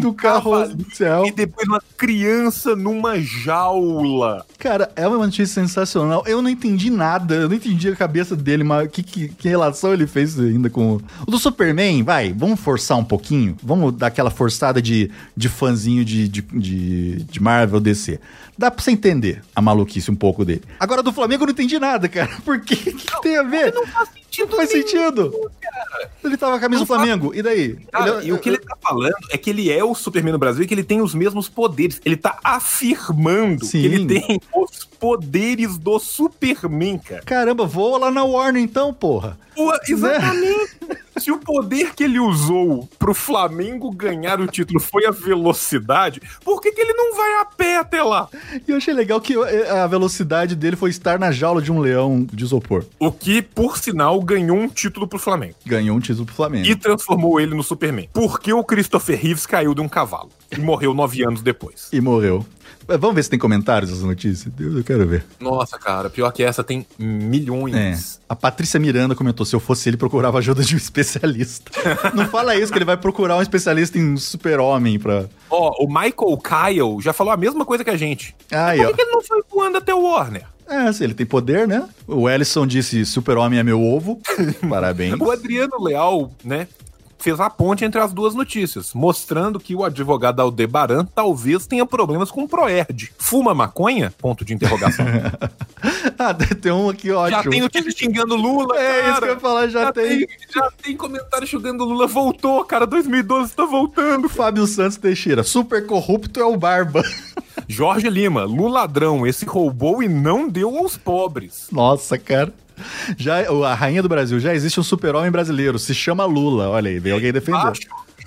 Do 0.00 0.12
carrossel. 0.14 1.26
e 1.26 1.30
depois 1.32 1.66
uma 1.68 1.82
criança 1.96 2.74
numa 2.76 3.18
jaula. 3.20 4.44
Cara, 4.58 4.90
é 4.96 5.06
uma 5.06 5.18
notícia 5.18 5.46
sensacional. 5.46 6.22
Eu 6.26 6.40
não 6.40 6.48
entendi 6.48 6.90
nada. 6.90 7.34
Eu 7.34 7.48
não 7.48 7.56
entendi 7.56 7.88
a 7.88 7.96
cabeça 7.96 8.34
dele, 8.36 8.62
mas 8.64 8.88
que, 8.90 9.02
que, 9.02 9.28
que 9.28 9.48
relação 9.48 9.92
ele 9.92 10.06
fez 10.06 10.38
ainda 10.38 10.70
com. 10.70 10.94
o- 10.96 11.02
O 11.26 11.30
do 11.30 11.38
Superman, 11.38 12.02
vai, 12.02 12.32
vamos 12.32 12.60
forçar 12.60 12.96
um 12.98 13.04
pouquinho. 13.04 13.56
Vamos 13.62 13.92
dar 13.94 14.06
aquela 14.08 14.30
forçada 14.30 14.80
de, 14.80 15.10
de 15.36 15.48
fãzinho 15.48 16.04
de, 16.04 16.28
de, 16.28 16.42
de, 16.42 17.14
de 17.24 17.42
Marvel 17.42 17.80
DC. 17.80 18.18
Dá 18.56 18.70
pra 18.70 18.82
você 18.82 18.90
entender 18.90 19.42
a 19.56 19.60
maluquice 19.62 20.10
um 20.10 20.14
pouco 20.16 20.44
dele. 20.44 20.62
Agora, 20.78 21.02
do 21.02 21.12
Flamengo 21.12 21.44
eu 21.44 21.46
não 21.46 21.52
entendi 21.52 21.78
nada, 21.78 22.08
cara. 22.08 22.30
Por 22.44 22.60
quê? 22.60 22.74
O 22.90 22.94
que 22.94 23.22
tem 23.22 23.38
a 23.38 23.42
ver? 23.42 23.72
Não 23.74 23.86
faz 23.86 24.08
sentido. 24.10 24.48
Não 24.50 24.56
faz 24.56 24.70
sentido. 24.70 25.50
Ele 26.22 26.36
tava 26.36 26.52
com 26.52 26.58
a 26.58 26.60
camisa 26.60 26.80
do 26.82 26.86
Flamengo. 26.86 27.32
E 27.40 27.42
daí? 27.42 27.76
Cara, 27.90 28.18
Ele- 28.18 28.28
e 28.28 28.32
o 28.32 28.38
que 28.38 28.48
ele 28.50 28.58
tá 28.58 28.76
falando 28.80 29.14
é 29.30 29.38
que 29.38 29.50
ele 29.50 29.70
é 29.72 29.82
o 29.82 29.94
Superman 29.94 30.32
no 30.32 30.38
Brasil 30.38 30.62
e 30.62 30.66
que 30.66 30.74
ele 30.74 30.84
tem 30.84 31.00
os 31.00 31.14
mesmos 31.14 31.48
poderes. 31.48 32.00
Ele 32.04 32.16
tá 32.16 32.38
afirmando 32.44 33.64
Sim. 33.64 33.80
que 33.80 33.86
ele 33.86 34.06
tem 34.06 34.40
os 34.54 34.84
poderes 34.98 35.78
do 35.78 35.98
Superman, 35.98 36.98
cara. 36.98 37.22
Caramba, 37.22 37.66
voa 37.66 37.98
lá 37.98 38.10
na 38.10 38.22
Warner 38.24 38.62
então, 38.62 38.92
porra. 38.92 39.38
Pô, 39.56 39.72
exatamente. 39.88 40.70
Se 41.20 41.30
o 41.30 41.38
poder 41.38 41.94
que 41.94 42.04
ele 42.04 42.18
usou 42.18 42.88
pro 42.98 43.12
Flamengo 43.12 43.90
ganhar 43.90 44.40
o 44.40 44.46
título 44.46 44.80
foi 44.80 45.04
a 45.04 45.10
velocidade, 45.10 46.20
por 46.42 46.62
que, 46.62 46.72
que 46.72 46.80
ele 46.80 46.94
não 46.94 47.14
vai 47.14 47.40
a 47.40 47.44
pé 47.44 47.76
até 47.76 48.02
lá? 48.02 48.26
E 48.66 48.70
eu 48.70 48.78
achei 48.78 48.94
legal 48.94 49.20
que 49.20 49.36
eh, 49.36 49.70
a 49.70 49.86
velocidade 49.86 50.56
dele 50.56 50.76
foi 50.76 50.88
estar 50.88 51.18
na 51.18 51.30
jaula 51.30 51.60
de 51.60 51.70
um 51.70 51.78
leão 51.78 52.26
de 52.32 52.42
isopor. 52.42 52.86
O 52.98 53.12
que, 53.12 53.42
por 53.42 53.76
sinal, 53.76 54.18
ganhou 54.22 54.56
um 54.56 54.66
título 54.66 55.06
pro 55.06 55.18
Flamengo. 55.18 55.56
Ganhou 55.66 55.94
um 55.94 56.00
título 56.00 56.24
pro 56.24 56.34
Flamengo. 56.34 56.66
E 56.66 56.74
transformou 56.74 57.38
ele 57.38 57.54
no 57.54 57.62
Superman. 57.62 58.08
Porque 58.14 58.50
o 58.52 58.64
Christopher 58.64 59.20
Reeves 59.20 59.44
caiu 59.44 59.74
de 59.74 59.82
um 59.82 59.88
cavalo 59.88 60.30
e 60.50 60.58
morreu 60.58 60.94
nove 60.94 61.22
anos 61.22 61.42
depois. 61.42 61.90
E 61.92 62.00
morreu. 62.00 62.46
Mas 62.90 62.98
Vamos 62.98 63.14
ver 63.14 63.22
se 63.22 63.30
tem 63.30 63.38
comentários 63.38 63.88
dessa 63.88 64.04
notícia? 64.04 64.50
Deus, 64.50 64.76
eu 64.76 64.82
quero 64.82 65.06
ver. 65.06 65.24
Nossa, 65.38 65.78
cara, 65.78 66.10
pior 66.10 66.32
que 66.32 66.42
essa 66.42 66.64
tem 66.64 66.84
milhões. 66.98 68.18
É. 68.18 68.20
A 68.28 68.34
Patrícia 68.34 68.80
Miranda 68.80 69.14
comentou: 69.14 69.46
se 69.46 69.54
eu 69.54 69.60
fosse 69.60 69.88
ele, 69.88 69.96
procurava 69.96 70.38
ajuda 70.38 70.64
de 70.64 70.74
um 70.74 70.76
especialista. 70.78 71.70
Não 72.12 72.26
fala 72.26 72.56
isso, 72.56 72.72
que 72.72 72.78
ele 72.78 72.84
vai 72.84 72.96
procurar 72.96 73.36
um 73.36 73.42
especialista 73.42 73.96
em 73.96 74.16
super-homem 74.16 74.98
pra. 74.98 75.26
Ó, 75.48 75.84
o 75.84 75.86
Michael 75.86 76.36
Kyle 76.42 77.00
já 77.00 77.12
falou 77.12 77.32
a 77.32 77.36
mesma 77.36 77.64
coisa 77.64 77.84
que 77.84 77.90
a 77.90 77.96
gente. 77.96 78.34
Aí, 78.50 78.78
Por 78.78 78.88
ó. 78.88 78.92
que, 78.92 79.02
ele 79.02 79.10
não 79.12 79.22
foi 79.22 79.40
voando 79.48 79.78
até 79.78 79.94
o 79.94 80.02
Warner? 80.02 80.44
É, 80.66 80.92
se 80.92 81.04
ele 81.04 81.14
tem 81.14 81.26
poder, 81.26 81.68
né? 81.68 81.88
O 82.08 82.28
Ellison 82.28 82.66
disse: 82.66 83.04
super-homem 83.04 83.60
é 83.60 83.62
meu 83.62 83.80
ovo. 83.80 84.20
Parabéns. 84.68 85.14
O 85.20 85.30
Adriano 85.30 85.80
Leal, 85.80 86.32
né, 86.44 86.66
fez 87.20 87.38
a 87.38 87.48
ponte 87.50 87.84
entre 87.84 88.00
as 88.00 88.12
duas 88.12 88.34
notícias, 88.34 88.92
mostrando 88.94 89.60
que 89.60 89.74
o 89.74 89.84
advogado 89.84 90.40
Aldebaran 90.40 91.04
talvez 91.04 91.66
tenha 91.66 91.84
problemas 91.86 92.30
com 92.30 92.42
o 92.42 92.48
Proerd. 92.48 93.12
Fuma 93.18 93.54
maconha? 93.54 94.12
Ponto 94.18 94.44
de 94.44 94.54
interrogação. 94.54 95.04
ah, 96.18 96.34
tem 96.34 96.72
um 96.72 96.88
aqui 96.88 97.10
ótimo. 97.10 97.42
já 97.42 97.50
tem 97.50 97.60
notícia 97.60 97.90
xingando 97.90 98.34
Lula, 98.34 98.76
É 98.78 99.02
cara. 99.02 99.10
isso 99.10 99.20
que 99.20 99.26
eu 99.26 99.34
ia 99.34 99.40
falar, 99.40 99.68
já, 99.68 99.92
tem. 99.92 100.26
Já 100.52 100.70
tem 100.82 100.96
comentário 100.96 101.46
xingando 101.46 101.84
Lula. 101.84 102.06
Voltou, 102.06 102.64
cara. 102.64 102.86
2012 102.86 103.54
tá 103.54 103.64
voltando. 103.64 104.28
Fábio 104.28 104.66
Santos 104.66 104.96
Teixeira: 104.96 105.42
super 105.42 105.86
corrupto 105.86 106.40
é 106.40 106.44
o 106.44 106.56
Barba. 106.56 107.02
Jorge 107.68 108.08
Lima, 108.08 108.44
Lula 108.44 108.80
ladrão. 108.80 109.26
Esse 109.26 109.44
roubou 109.44 110.02
e 110.02 110.08
não 110.08 110.48
deu 110.48 110.76
aos 110.78 110.96
pobres. 110.96 111.68
Nossa, 111.70 112.18
cara. 112.18 112.52
Já, 113.16 113.38
a 113.40 113.74
rainha 113.74 114.02
do 114.02 114.08
Brasil, 114.08 114.38
já 114.40 114.54
existe 114.54 114.78
um 114.78 114.82
super-homem 114.82 115.30
brasileiro, 115.30 115.78
se 115.78 115.94
chama 115.94 116.24
Lula. 116.24 116.68
Olha 116.68 116.90
aí, 116.90 116.98
veio 116.98 117.14
alguém 117.14 117.32
defender. 117.32 117.58
Acho. 117.58 117.80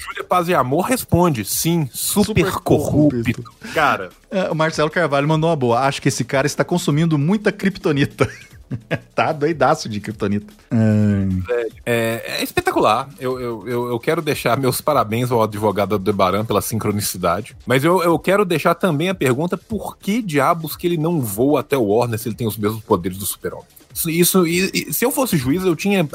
Júlia 0.03 0.23
Paz 0.23 0.49
e 0.49 0.53
Amor 0.53 0.81
responde, 0.81 1.45
sim, 1.45 1.89
super, 1.93 2.45
Super 2.45 2.51
corrupto. 2.59 3.43
Cara, 3.73 4.09
É, 4.29 4.49
o 4.49 4.55
Marcelo 4.55 4.89
Carvalho 4.89 5.27
mandou 5.27 5.49
uma 5.49 5.55
boa. 5.55 5.79
Acho 5.81 6.01
que 6.01 6.09
esse 6.09 6.23
cara 6.23 6.45
está 6.45 6.63
consumindo 6.63 7.17
muita 7.17 7.51
kriptonita. 7.51 8.29
tá 9.15 9.31
doidaço 9.31 9.87
de 9.87 9.99
kriptonita. 9.99 10.51
Hum, 10.71 11.41
é, 11.85 12.39
é 12.39 12.43
espetacular. 12.43 13.07
Eu, 13.19 13.39
eu, 13.39 13.67
eu, 13.67 13.87
eu 13.89 13.99
quero 13.99 14.21
deixar 14.21 14.57
meus 14.57 14.81
parabéns 14.81 15.31
ao 15.31 15.43
advogado 15.43 15.93
Aldebaran 15.93 16.43
pela 16.43 16.61
sincronicidade. 16.61 17.55
Mas 17.65 17.83
eu, 17.83 18.01
eu 18.01 18.17
quero 18.17 18.43
deixar 18.43 18.75
também 18.75 19.09
a 19.09 19.15
pergunta 19.15 19.57
por 19.57 19.97
que 19.97 20.21
diabos 20.21 20.75
que 20.75 20.87
ele 20.87 20.97
não 20.97 21.21
voa 21.21 21.61
até 21.61 21.77
o 21.77 21.85
Warner 21.85 22.19
se 22.19 22.27
ele 22.27 22.35
tem 22.35 22.47
os 22.47 22.57
mesmos 22.57 22.83
poderes 22.83 23.17
do 23.17 23.25
super-homem? 23.25 23.67
Isso, 24.07 24.47
e- 24.47 24.71
e 24.89 24.93
se 24.93 25.05
eu 25.05 25.11
fosse 25.11 25.37
juiz, 25.37 25.63
eu 25.63 25.75
tinha 25.75 26.07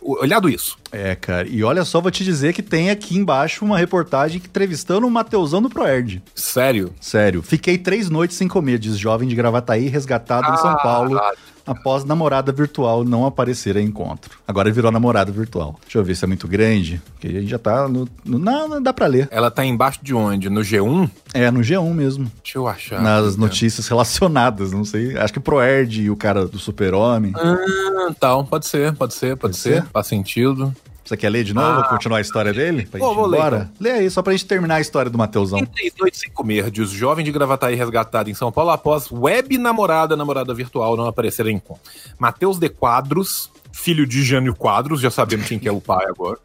olhado 0.00 0.48
isso. 0.48 0.76
É, 0.90 1.14
cara. 1.14 1.46
E 1.48 1.62
olha 1.62 1.84
só, 1.84 2.00
vou 2.00 2.10
te 2.10 2.24
dizer 2.24 2.52
que 2.52 2.62
tem 2.62 2.90
aqui 2.90 3.16
embaixo 3.16 3.64
uma 3.64 3.78
reportagem 3.78 4.38
entrevistando 4.44 5.06
o 5.06 5.10
Mateusão 5.10 5.62
do 5.62 5.70
Proerd. 5.70 6.22
Sério. 6.34 6.92
Sério. 7.00 7.42
Fiquei 7.42 7.78
três 7.78 8.10
noites 8.10 8.36
sem 8.36 8.48
comer, 8.48 8.78
diz 8.78 8.98
jovem 8.98 9.28
de 9.28 9.34
Gravataí, 9.34 9.88
resgatado 9.88 10.52
em 10.52 10.56
São 10.56 10.70
Ah, 10.72 10.76
Paulo, 10.78 11.16
ah. 11.18 11.32
Após 11.70 12.04
namorada 12.04 12.50
virtual 12.50 13.04
não 13.04 13.24
aparecer 13.24 13.76
a 13.76 13.80
encontro. 13.80 14.36
Agora 14.46 14.70
virou 14.72 14.90
namorada 14.90 15.30
virtual. 15.30 15.78
Deixa 15.82 15.98
eu 15.98 16.04
ver 16.04 16.16
se 16.16 16.24
é 16.24 16.28
muito 16.28 16.48
grande, 16.48 17.00
porque 17.12 17.28
a 17.28 17.40
gente 17.40 17.46
já 17.46 17.58
tá 17.58 17.86
no... 17.88 18.08
no 18.24 18.38
não, 18.38 18.68
não 18.68 18.82
dá 18.82 18.92
pra 18.92 19.06
ler. 19.06 19.28
Ela 19.30 19.50
tá 19.50 19.64
embaixo 19.64 20.00
de 20.02 20.12
onde? 20.12 20.50
No 20.50 20.62
G1? 20.62 21.08
É, 21.32 21.50
no 21.50 21.60
G1 21.60 21.94
mesmo. 21.94 22.30
Deixa 22.42 22.58
eu 22.58 22.66
achar. 22.66 23.00
nas 23.00 23.28
aqui, 23.28 23.40
notícias 23.40 23.86
relacionadas, 23.86 24.72
não 24.72 24.84
sei. 24.84 25.16
Acho 25.16 25.32
que 25.32 25.40
Proerd 25.40 26.02
e 26.02 26.10
o 26.10 26.16
cara 26.16 26.46
do 26.46 26.58
Super-Homem. 26.58 27.32
Ah, 27.36 28.12
tal. 28.18 28.44
Pode 28.44 28.66
ser, 28.66 28.92
pode 28.94 29.14
ser, 29.14 29.36
pode, 29.36 29.40
Pode 29.40 29.56
ser. 29.56 29.82
ser? 29.82 29.84
Faz 29.92 30.06
sentido. 30.08 30.74
Você 31.10 31.16
quer 31.16 31.28
ler 31.28 31.42
de 31.42 31.52
novo, 31.52 31.80
Ah. 31.80 31.88
continuar 31.88 32.18
a 32.18 32.20
história 32.20 32.52
dele? 32.52 32.86
Pra 32.86 33.00
Vou- 33.00 33.12
vou 33.16 33.26
ler, 33.26 33.40
então. 33.44 33.68
Lê 33.80 33.90
aí, 33.90 34.08
só 34.08 34.22
pra 34.22 34.30
gente 34.32 34.46
terminar 34.46 34.76
a 34.76 34.80
história 34.80 35.10
do 35.10 35.18
Mateusão. 35.18 35.58
Em 35.58 35.66
três 35.66 35.92
noites 35.98 36.20
sem 36.20 36.30
comer, 36.30 36.70
diz 36.70 36.88
jovem 36.90 37.24
de 37.24 37.32
Gravataí 37.32 37.74
resgatado 37.74 38.30
em 38.30 38.34
São 38.34 38.52
Paulo 38.52 38.70
após 38.70 39.10
web 39.10 39.58
namorada, 39.58 40.16
namorada 40.16 40.54
virtual 40.54 40.96
não 40.96 41.08
aparecer 41.08 41.44
em 41.48 41.56
encontro. 41.56 41.82
Matheus 42.16 42.60
de 42.60 42.68
Quadros, 42.68 43.50
filho 43.72 44.06
de 44.06 44.22
Jânio 44.22 44.54
Quadros, 44.54 45.00
já 45.00 45.10
sabemos 45.10 45.48
quem 45.48 45.58
que 45.58 45.66
é 45.66 45.72
o 45.72 45.80
pai 45.80 46.06
agora, 46.08 46.38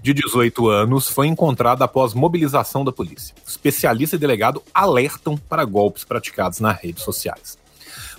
de 0.00 0.14
18 0.14 0.68
anos, 0.68 1.08
foi 1.08 1.26
encontrado 1.26 1.82
após 1.82 2.14
mobilização 2.14 2.84
da 2.84 2.92
polícia. 2.92 3.34
Especialista 3.44 4.14
e 4.14 4.18
delegado 4.20 4.62
alertam 4.72 5.36
para 5.36 5.64
golpes 5.64 6.04
praticados 6.04 6.60
nas 6.60 6.80
redes 6.80 7.02
sociais. 7.02 7.58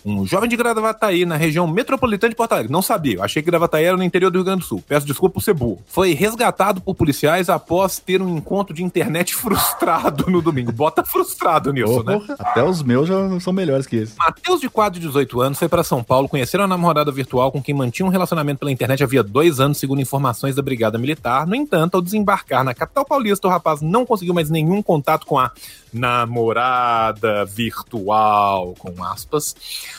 Um 0.06 0.26
jovem 0.26 0.50
de 0.50 0.58
Gravataí, 0.58 1.26
na 1.26 1.38
região 1.38 1.66
metropolitana 1.66 2.30
de 2.30 2.36
Porto 2.36 2.54
Alegre. 2.54 2.72
Não 2.72 2.82
sabia. 2.82 3.24
Achei 3.24 3.42
que 3.42 3.50
Gravataí 3.50 3.86
era 3.86 3.96
no 3.96 4.04
interior 4.04 4.30
do 4.30 4.38
Rio 4.38 4.46
Grande 4.46 4.62
do 4.62 4.66
Sul. 4.66 4.84
Peço 4.88 5.06
desculpa 5.06 5.36
por 5.36 5.42
ser 5.42 5.54
burro. 5.54 5.82
Foi 5.88 6.14
resgatado 6.14 6.82
por 6.82 6.96
policiais 6.96 7.50
após 7.50 8.00
ter 8.00 8.22
um 8.22 8.38
encontro 8.38 8.74
de 8.74 8.84
internet 8.84 9.34
frustrado 9.36 10.30
no 10.30 10.42
domingo. 10.42 10.72
Bota 10.72 11.04
frustrado 11.04 11.72
nisso, 11.72 12.04
né? 12.04 12.20
Porra, 12.20 12.36
Até 12.40 12.64
os 12.64 12.84
meus 12.84 13.08
já 13.08 13.40
são 13.40 13.54
melhores 13.54 13.88
que 13.88 13.96
esse. 13.98 14.16
Matheus, 14.18 14.60
de 14.60 14.70
4 14.70 15.00
de 15.00 15.08
18 15.08 15.42
anos, 15.42 15.60
foi 15.60 15.70
para 15.70 15.84
São 15.84 16.04
Paulo 16.04 16.28
conhecer 16.28 16.60
uma 16.60 16.68
namorada 16.68 17.12
virtual 17.12 17.52
com 17.52 17.62
quem 17.62 17.74
mantinha 17.74 18.06
um 18.06 18.10
relacionamento 18.10 18.60
pela 18.60 18.72
internet 18.72 19.04
havia 19.04 19.24
dois 19.24 19.60
anos, 19.60 19.78
segundo 19.78 20.02
informações 20.02 20.56
da 20.56 20.62
Brigada 20.62 20.98
Militar. 20.98 21.48
No 21.48 21.56
entanto, 21.56 21.96
ao 21.96 22.02
desembarcar 22.02 22.64
na 22.64 22.74
capital 22.74 23.06
paulista, 23.06 23.48
o 23.48 23.52
rapaz 23.52 23.82
não 23.82 24.06
conseguiu 24.06 24.34
mais 24.34 24.50
nenhum 24.50 24.82
contato 24.82 25.26
com 25.26 25.40
a 25.40 25.52
namorada 25.94 27.46
virtual, 27.46 28.74
com 28.80 29.04
aspas, 29.04 29.56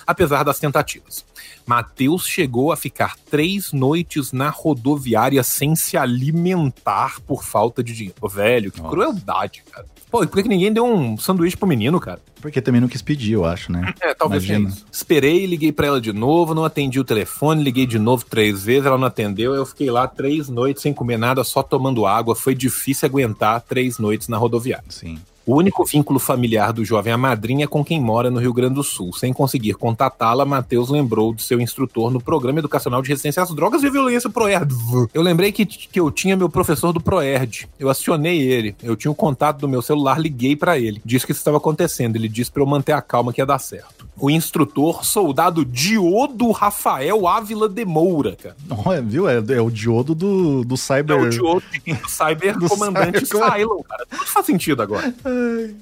apesar 0.07 0.43
das 0.43 0.59
tentativas. 0.59 1.25
Matheus 1.67 2.27
chegou 2.27 2.73
a 2.73 2.77
ficar 2.77 3.17
três 3.31 3.73
noites 3.73 4.33
na 4.33 4.51
rodoviária 4.51 5.43
sem 5.43 5.75
se 5.75 5.97
alimentar 5.97 7.21
por 7.21 7.45
falta 7.45 7.83
de 7.83 7.95
dinheiro. 7.95 8.29
Velho, 8.29 8.71
que 8.71 8.81
Nossa. 8.81 8.91
crueldade, 8.95 9.63
cara. 9.71 9.87
Pô, 10.11 10.23
e 10.23 10.29
por 10.29 10.41
que 10.43 10.49
ninguém 10.49 10.73
deu 10.73 10.85
um 10.85 11.19
sanduíche 11.19 11.57
pro 11.57 11.67
menino, 11.67 11.99
cara? 11.99 12.21
Porque 12.41 12.61
também 12.61 12.81
não 12.81 12.87
quis 12.87 13.03
pedir, 13.03 13.33
eu 13.33 13.45
acho, 13.45 13.73
né? 13.73 13.93
É, 14.01 14.15
talvez 14.15 14.45
Imagina. 14.45 14.69
tenha 14.69 14.77
isso. 14.77 14.87
Esperei, 14.93 15.47
liguei 15.47 15.73
pra 15.73 15.89
ela 15.89 16.01
de 16.01 16.13
novo, 16.13 16.55
não 16.55 16.65
atendi 16.65 17.01
o 17.01 17.05
telefone, 17.05 17.65
liguei 17.65 17.87
de 17.87 17.99
novo 17.99 18.25
três 18.25 18.63
vezes, 18.63 18.87
ela 18.87 18.99
não 18.99 19.09
atendeu, 19.09 19.55
eu 19.55 19.67
fiquei 19.67 19.91
lá 19.91 20.07
três 20.07 20.49
noites 20.49 20.83
sem 20.83 20.93
comer 20.95 21.17
nada, 21.17 21.43
só 21.43 21.63
tomando 21.65 22.07
água. 22.07 22.37
Foi 22.37 22.55
difícil 22.55 23.09
aguentar 23.09 23.61
três 23.63 23.99
noites 23.99 24.29
na 24.29 24.37
rodoviária. 24.37 24.85
Sim. 24.89 25.19
O 25.47 25.57
único 25.57 25.85
vínculo 25.85 26.19
familiar 26.19 26.73
do 26.73 26.85
jovem 26.85 27.11
é 27.11 27.15
a 27.15 27.19
madrinha 27.19 27.69
com 27.69 27.85
quem 27.85 28.01
mora 28.01 28.31
no 28.31 28.41
Rio 28.41 28.53
Grande 28.53 28.77
do 28.77 28.83
Sul. 28.83 29.13
Sem 29.13 29.31
conseguir 29.31 29.75
contatá-la, 29.75 30.45
Matheus 30.47 30.89
lembrou 30.89 31.35
de 31.35 31.43
seu 31.43 31.61
instrutor 31.61 32.11
no 32.11 32.19
Programa 32.21 32.61
Educacional 32.61 33.03
de 33.03 33.11
Resistência 33.11 33.43
às 33.43 33.51
Drogas 33.51 33.83
e 33.83 33.91
Violência 33.91 34.31
Proerd. 34.31 34.75
Eu 35.13 35.21
lembrei 35.21 35.53
que, 35.53 35.67
que 35.67 36.01
eu 36.01 36.11
tinha 36.11 36.35
meu 36.35 36.49
professor 36.49 36.93
do 36.95 37.01
Proerd. 37.01 37.69
Eu 37.79 37.91
acionei 37.91 38.41
ele. 38.41 38.75
Eu 38.83 38.97
tinha 38.97 39.11
o 39.11 39.15
contato 39.15 39.59
do 39.59 39.69
meu 39.69 39.83
celular, 39.83 40.19
liguei 40.19 40.57
pra 40.57 40.79
ele. 40.79 41.03
Disse 41.05 41.27
que 41.27 41.33
isso 41.33 41.41
estava 41.41 41.59
acontecendo. 41.59 42.17
Ele 42.17 42.29
disse 42.29 42.51
pra 42.51 42.63
eu 42.63 42.67
manter 42.67 42.93
a 42.93 43.03
calma 43.03 43.31
que 43.31 43.41
ia 43.41 43.47
dar 43.47 43.59
certo. 43.59 44.09
O 44.17 44.31
instrutor, 44.31 45.05
soldado 45.05 45.65
Diodo 45.65 46.51
Rafael 46.53 47.27
Ávila 47.27 47.69
de 47.69 47.85
Moura, 47.85 48.37
cara. 48.41 48.57
Olha, 48.87 49.03
viu? 49.03 49.29
É, 49.29 49.37
é 49.37 49.61
o 49.61 49.71
diodo 49.71 50.15
do, 50.15 50.65
do 50.65 50.75
É 50.75 50.77
Cyber. 50.77 51.21
o 51.21 51.29
Diodo 51.31 51.63
do 51.85 51.99
Cyber 52.09 52.59
Do 52.59 52.69
Comandante 52.69 53.27
Cyber- 53.27 53.53
Cylon, 53.53 53.83
cara. 53.83 54.07
Tudo 54.09 54.27
faz 54.27 54.47
sentido 54.47 54.81
agora. 54.83 55.13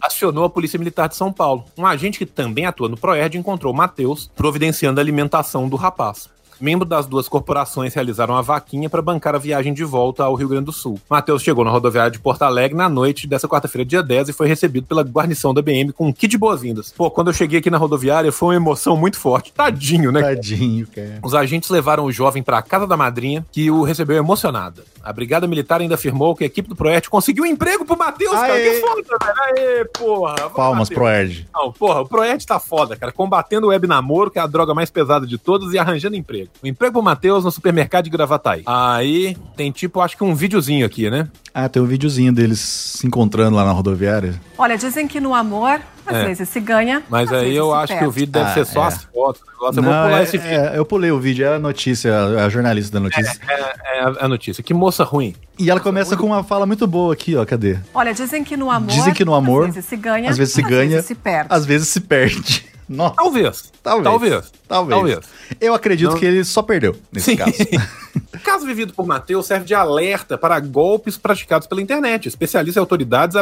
Acionou 0.01 0.45
a 0.45 0.51
Polícia 0.51 0.79
Militar 0.79 1.09
de 1.09 1.17
São 1.17 1.33
Paulo. 1.33 1.65
Um 1.77 1.85
agente 1.87 2.19
que 2.19 2.27
também 2.27 2.65
atua 2.65 2.89
no 2.89 2.97
Proerd 2.97 3.37
encontrou 3.37 3.73
o 3.73 3.77
Matheus 3.77 4.31
providenciando 4.35 4.99
a 4.99 5.03
alimentação 5.03 5.69
do 5.69 5.77
rapaz. 5.77 6.31
Membro 6.63 6.87
das 6.87 7.07
duas 7.07 7.27
corporações 7.27 7.93
realizaram 7.93 8.37
a 8.37 8.41
vaquinha 8.41 8.89
para 8.89 9.03
bancar 9.03 9.35
a 9.35 9.39
viagem 9.39 9.75
de 9.75 9.83
volta 9.83 10.23
ao 10.23 10.37
Rio 10.37 10.47
Grande 10.47 10.67
do 10.67 10.73
Sul. 10.73 10.97
Matheus 11.11 11.43
chegou 11.43 11.65
na 11.65 11.73
rodoviária 11.73 12.13
de 12.13 12.21
Porto 12.21 12.43
Alegre 12.43 12.77
na 12.77 12.89
noite 12.89 13.27
dessa 13.27 13.49
quarta-feira, 13.49 13.85
dia 13.85 14.01
10, 14.01 14.29
e 14.29 14.33
foi 14.33 14.47
recebido 14.47 14.87
pela 14.87 15.03
guarnição 15.03 15.53
da 15.53 15.61
BM 15.61 15.93
com 15.93 16.07
um 16.07 16.13
kit 16.13 16.29
de 16.29 16.39
boas-vindas. 16.39 16.95
Pô, 16.97 17.11
quando 17.11 17.31
eu 17.31 17.35
cheguei 17.35 17.59
aqui 17.59 17.69
na 17.69 17.79
rodoviária, 17.79 18.31
foi 18.31 18.51
uma 18.51 18.55
emoção 18.55 18.97
muito 18.97 19.19
forte. 19.19 19.53
Tadinho, 19.53 20.13
né? 20.13 20.23
Tadinho, 20.23 20.87
cara. 20.87 21.19
Os 21.21 21.35
agentes 21.35 21.69
levaram 21.69 22.05
o 22.05 22.13
jovem 22.13 22.45
para 22.45 22.59
a 22.59 22.63
casa 22.63 22.87
da 22.87 22.97
madrinha, 22.97 23.45
que 23.51 23.69
o 23.69 23.83
recebeu 23.83 24.17
emocionada. 24.17 24.85
A 25.03 25.13
Brigada 25.13 25.49
Militar 25.49 25.81
ainda 25.81 25.97
afirmou 25.97 26.37
que 26.37 26.45
a 26.45 26.47
equipe 26.47 26.69
do 26.69 26.77
Proerte 26.77 27.11
conseguiu 27.11 27.43
um 27.43 27.47
emprego 27.49 27.85
pro 27.85 27.99
Matheus, 27.99 28.35
cara. 28.35 28.61
Que 28.61 28.81
foda, 28.81 29.03
velho. 29.03 29.59
Aê, 29.59 29.85
porra. 29.87 30.35
Palmas. 30.51 30.89
Proerd. 30.89 31.49
Não, 31.53 31.73
porra, 31.73 32.03
o 32.03 32.09
Proerte 32.09 32.47
tá 32.47 32.61
foda, 32.61 32.95
cara. 32.95 33.11
Combatendo 33.11 33.67
o 33.67 33.71
web 33.71 33.85
namoro, 33.89 34.31
que 34.31 34.39
é 34.39 34.43
a 34.43 34.47
droga 34.47 34.73
mais 34.73 34.93
pesada 34.93 35.27
de 35.27 35.39
todas, 35.39 35.73
e 35.73 35.79
arranjando 35.79 36.15
emprego. 36.15 36.52
O 36.63 36.67
emprego 36.67 36.93
pro 36.95 37.03
Matheus 37.03 37.45
no 37.45 37.51
supermercado 37.51 38.05
de 38.05 38.11
Gravataí. 38.11 38.63
Aí 38.67 39.37
tem 39.57 39.71
tipo, 39.73 40.01
acho 40.01 40.17
que 40.17 40.23
um 40.25 40.35
videozinho 40.35 40.87
aqui, 40.87 41.11
né? 41.11 41.29
Ah, 41.53 41.69
tem 41.69 41.83
um 41.83 41.87
videozinho 41.87 42.33
deles 42.33 42.61
se 42.61 43.07
encontrando 43.07 43.57
lá 43.57 43.65
na 43.65 43.73
rodoviária. 43.73 44.41
Olha, 44.57 44.79
dizem 44.79 45.09
que 45.09 45.21
no 45.21 45.35
amor, 45.35 45.81
às 46.07 46.17
É. 46.17 46.25
vezes 46.27 46.49
se 46.49 46.61
ganha. 46.61 47.03
Mas 47.11 47.29
às 47.29 47.35
aí 47.39 47.45
vezes 47.47 47.59
eu 47.59 47.67
se 47.71 47.75
acho 47.77 47.87
que 47.89 47.93
perde. 47.95 48.07
o 48.07 48.11
vídeo 48.11 48.33
deve 48.33 48.51
Ah, 48.51 48.55
ser 48.55 48.65
só 48.67 48.85
é. 48.85 48.87
as 48.87 49.05
fotos. 49.05 49.43
o 49.43 49.53
negócio. 49.53 49.79
Eu 49.79 49.83
vou 49.83 49.93
Não, 49.93 50.05
pular 50.07 50.21
é- 50.21 50.23
esse 50.23 50.39
vídeo. 50.39 50.57
é, 50.57 50.79
eu 50.79 50.85
pulei 50.85 51.11
o 51.11 51.19
vídeo, 51.21 51.45
é 51.47 51.55
a 51.57 51.59
notícia, 51.59 52.17
a 52.45 52.49
jornalista 52.49 52.93
da 52.93 53.01
notícia. 53.01 53.41
É, 53.49 53.99
é 53.99 54.03
a- 54.05 54.17
a 54.25 54.29
notícia. 54.29 54.63
Que 54.63 54.73
moça 54.73 55.03
ruim. 55.05 55.35
E 55.59 55.69
ela 55.69 55.81
começa 55.81 56.17
com 56.17 56.27
uma 56.27 56.43
fala 56.45 56.65
muito 56.65 56.87
boa 56.87 57.13
aqui, 57.13 57.35
ó. 57.37 57.45
Cadê? 57.45 57.77
Olha, 57.93 58.15
dizem 58.15 58.43
que 58.45 58.57
no 58.57 58.71
amor. 58.71 58.89
Dizem 58.89 59.13
que 59.13 59.25
no 59.25 59.35
amor, 59.35 59.69
Às 59.69 59.75
vezes 59.75 59.89
se 59.89 59.97
ganha. 59.97 60.31
às 60.31 60.39
vezes 60.39 60.55
se 60.55 60.63
ganha, 60.63 60.91
vezes 60.91 61.07
se 61.07 61.15
perde. 61.17 61.47
às 61.51 61.67
vezes 61.67 61.89
se 61.89 62.01
perde. 62.01 62.67
Nossa, 62.97 63.15
Talvez. 63.17 63.73
talvez. 63.83 64.05
Talvez. 64.05 64.53
Talvez. 64.69 64.91
Talvez. 64.91 65.19
Eu 65.61 65.75
acredito 65.75 66.11
Não- 66.11 66.19
que 66.19 66.25
ele 66.25 66.45
só 66.45 66.63
perdeu 66.63 66.97
nesse 67.13 67.33
Sim. 67.33 67.37
caso. 67.37 67.53
O 68.35 68.41
caso 68.43 68.67
vivido 68.67 68.93
por 68.93 69.07
Matheus 69.07 69.47
serve 69.47 69.65
de 69.65 69.75
alerta 69.75 70.37
para 70.37 70.59
golpes 70.61 71.17
praticados 71.17 71.67
pela 71.67 71.81
internet. 71.81 72.27
Especialistas 72.29 72.77
e 72.77 72.79
autoridades 72.79 73.37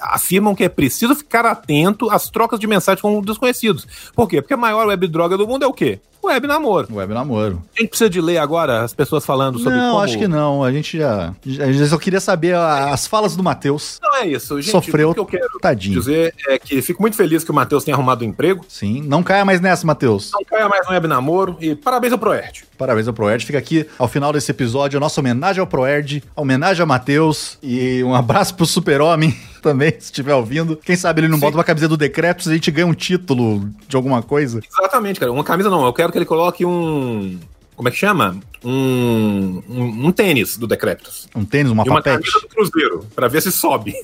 afirmam 0.00 0.54
que 0.54 0.62
é 0.64 0.68
preciso 0.68 1.14
ficar 1.16 1.44
atento 1.46 2.10
às 2.10 2.28
trocas 2.30 2.60
de 2.60 2.66
mensagens 2.66 3.00
com 3.00 3.20
desconhecidos. 3.20 3.86
Por 4.14 4.28
quê? 4.28 4.40
Porque 4.42 4.54
a 4.54 4.56
maior 4.56 4.86
web 4.86 5.08
droga 5.08 5.36
do 5.36 5.46
mundo 5.46 5.64
é 5.64 5.66
o 5.66 5.72
quê? 5.72 5.98
Web 6.22 6.46
namoro. 6.46 6.86
Web 6.94 7.12
namoro. 7.14 7.62
A 7.76 7.80
gente 7.80 7.88
precisa 7.88 8.08
de 8.10 8.20
ler 8.20 8.38
agora 8.38 8.82
as 8.82 8.94
pessoas 8.94 9.24
falando 9.26 9.58
sobre 9.58 9.76
não, 9.76 9.92
como... 9.92 10.04
acho 10.04 10.16
que 10.18 10.28
não. 10.28 10.62
A 10.62 10.70
gente 10.70 10.98
já, 10.98 11.34
já. 11.44 11.72
já 11.72 11.86
só 11.88 11.98
queria 11.98 12.20
saber 12.20 12.54
a- 12.54 12.92
as 12.92 13.06
falas 13.08 13.34
do 13.34 13.42
Matheus. 13.42 13.98
Não 14.00 14.11
é 14.22 14.26
isso, 14.28 14.60
gente. 14.60 14.70
Sofreu, 14.70 15.10
O 15.10 15.14
que 15.14 15.20
eu 15.20 15.26
quero 15.26 15.58
tadinho. 15.60 15.98
dizer 15.98 16.34
é 16.48 16.58
que 16.58 16.80
fico 16.82 17.02
muito 17.02 17.16
feliz 17.16 17.44
que 17.44 17.50
o 17.50 17.54
Matheus 17.54 17.84
tenha 17.84 17.94
arrumado 17.94 18.24
um 18.24 18.28
emprego. 18.28 18.64
Sim. 18.68 19.02
Não 19.02 19.22
caia 19.22 19.44
mais 19.44 19.60
nessa, 19.60 19.86
Matheus. 19.86 20.30
Não 20.32 20.44
caia 20.44 20.68
mais 20.68 20.86
no 20.86 20.92
web 20.92 21.06
namoro 21.06 21.56
e 21.60 21.74
parabéns 21.74 22.12
ao 22.12 22.18
Proerd. 22.18 22.64
Parabéns 22.78 23.06
ao 23.08 23.14
Proerd. 23.14 23.44
Fica 23.44 23.58
aqui, 23.58 23.86
ao 23.98 24.08
final 24.08 24.32
desse 24.32 24.50
episódio, 24.50 24.96
a 24.96 25.00
nossa 25.00 25.20
homenagem 25.20 25.60
ao 25.60 25.66
Proerd, 25.66 26.22
homenagem 26.34 26.82
a 26.82 26.86
Matheus 26.86 27.58
e 27.62 28.02
um 28.04 28.14
abraço 28.14 28.54
pro 28.54 28.66
Super-Homem 28.66 29.36
também, 29.62 29.90
se 29.92 30.06
estiver 30.06 30.34
ouvindo. 30.34 30.76
Quem 30.76 30.96
sabe 30.96 31.20
ele 31.20 31.28
não 31.28 31.36
Sim. 31.36 31.42
bota 31.42 31.56
uma 31.56 31.64
camiseta 31.64 31.88
do 31.90 31.96
Decretos 31.96 32.46
e 32.46 32.50
a 32.50 32.54
gente 32.54 32.70
ganha 32.70 32.86
um 32.86 32.94
título 32.94 33.68
de 33.86 33.96
alguma 33.96 34.22
coisa. 34.22 34.60
Exatamente, 34.68 35.20
cara. 35.20 35.30
Uma 35.32 35.44
camisa 35.44 35.70
não, 35.70 35.84
eu 35.84 35.92
quero 35.92 36.10
que 36.10 36.18
ele 36.18 36.24
coloque 36.24 36.64
um... 36.64 37.38
Como 37.76 37.88
é 37.88 37.90
que 37.90 37.96
chama? 37.98 38.36
Um, 38.64 39.62
um, 39.68 40.06
um 40.06 40.12
tênis 40.12 40.56
do 40.56 40.66
Decreptus. 40.66 41.28
Um 41.34 41.44
tênis, 41.44 41.72
uma 41.72 41.84
E 41.84 41.88
uma 41.88 41.96
papete. 42.02 42.30
camisa 42.30 42.40
do 42.40 42.48
Cruzeiro, 42.48 43.06
pra 43.14 43.26
ver 43.28 43.40
se 43.42 43.50
sobe. 43.50 43.94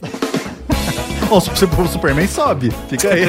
Ó, 1.30 1.36
o 1.36 1.40
Super- 1.40 1.80
o 1.80 1.86
Superman 1.88 2.26
sobe. 2.26 2.72
Fica 2.88 3.10
aí. 3.12 3.26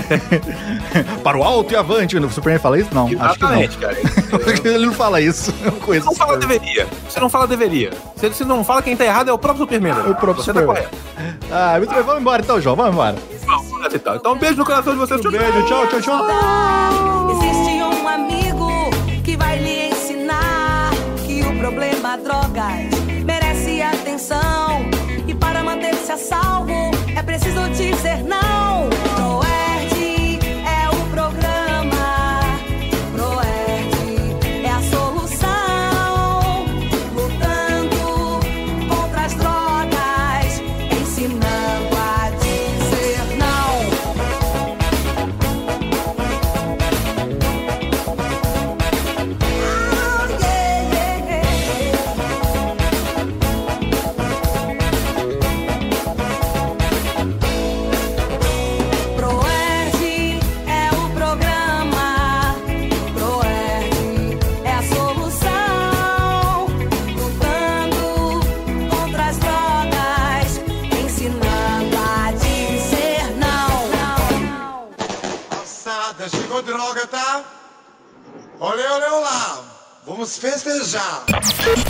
Para 1.22 1.38
o 1.38 1.44
alto 1.44 1.74
e 1.74 1.76
avante. 1.76 2.18
O 2.18 2.30
Superman 2.30 2.60
fala 2.60 2.80
isso? 2.80 2.90
Não, 2.96 3.04
acho 3.06 3.12
que 3.12 3.16
não. 3.20 3.30
Exatamente, 3.62 3.78
cara. 3.78 3.98
ele 4.64 4.86
não 4.86 4.94
fala 4.94 5.20
isso. 5.20 5.54
Eu 5.64 5.72
não 5.72 5.80
conheço 5.82 6.06
Você 6.06 6.10
não 6.12 6.16
fala 6.16 6.34
Superman. 6.36 6.60
deveria. 6.60 6.88
Você 7.10 7.20
não 7.20 7.30
fala 7.30 7.48
deveria. 7.48 7.92
Se 8.16 8.30
você 8.30 8.46
não 8.46 8.64
fala 8.64 8.82
quem 8.82 8.96
tá 8.96 9.04
errado 9.06 9.30
é 9.30 9.34
o 9.34 9.38
próprio 9.38 9.66
Superman. 9.66 9.94
né? 9.94 10.02
O 10.10 10.16
próprio 10.16 10.36
você 10.44 10.52
Superman. 10.54 10.76
Tá 10.76 10.90
correto. 10.90 10.98
Ah, 11.52 11.76
muito 11.78 11.94
bem. 11.94 12.04
Vamos 12.04 12.22
embora 12.22 12.42
então, 12.42 12.62
João. 12.62 12.76
Vamos 12.78 12.94
embora. 12.94 13.16
Vamos, 13.46 13.94
então. 13.94 14.16
Então, 14.16 14.34
um 14.34 14.38
beijo 14.38 14.56
no 14.56 14.66
coração 14.66 14.94
de 14.94 15.00
vocês. 15.00 15.20
Um 15.26 15.30
beijo. 15.30 15.66
Tchau, 15.68 15.88
tchau, 15.88 16.02
tchau. 16.02 17.32
Existe 17.32 17.84
um 17.84 18.08
amigo 18.08 18.69
problema 21.60 22.18
drogas 22.18 22.90
merece 23.26 23.82
atenção. 23.82 24.82
E 25.28 25.36
para 25.36 25.62
manter-se 25.62 26.12
a 26.12 26.18
salvo, 26.18 26.92
é 27.16 27.22
preciso 27.22 27.70
dizer 27.70 28.24
não. 28.24 28.49
Vamos 80.20 80.38
festejar. 80.38 81.24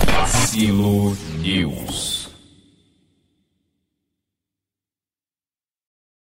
Vacilo 0.05 1.17
News. 1.39 2.08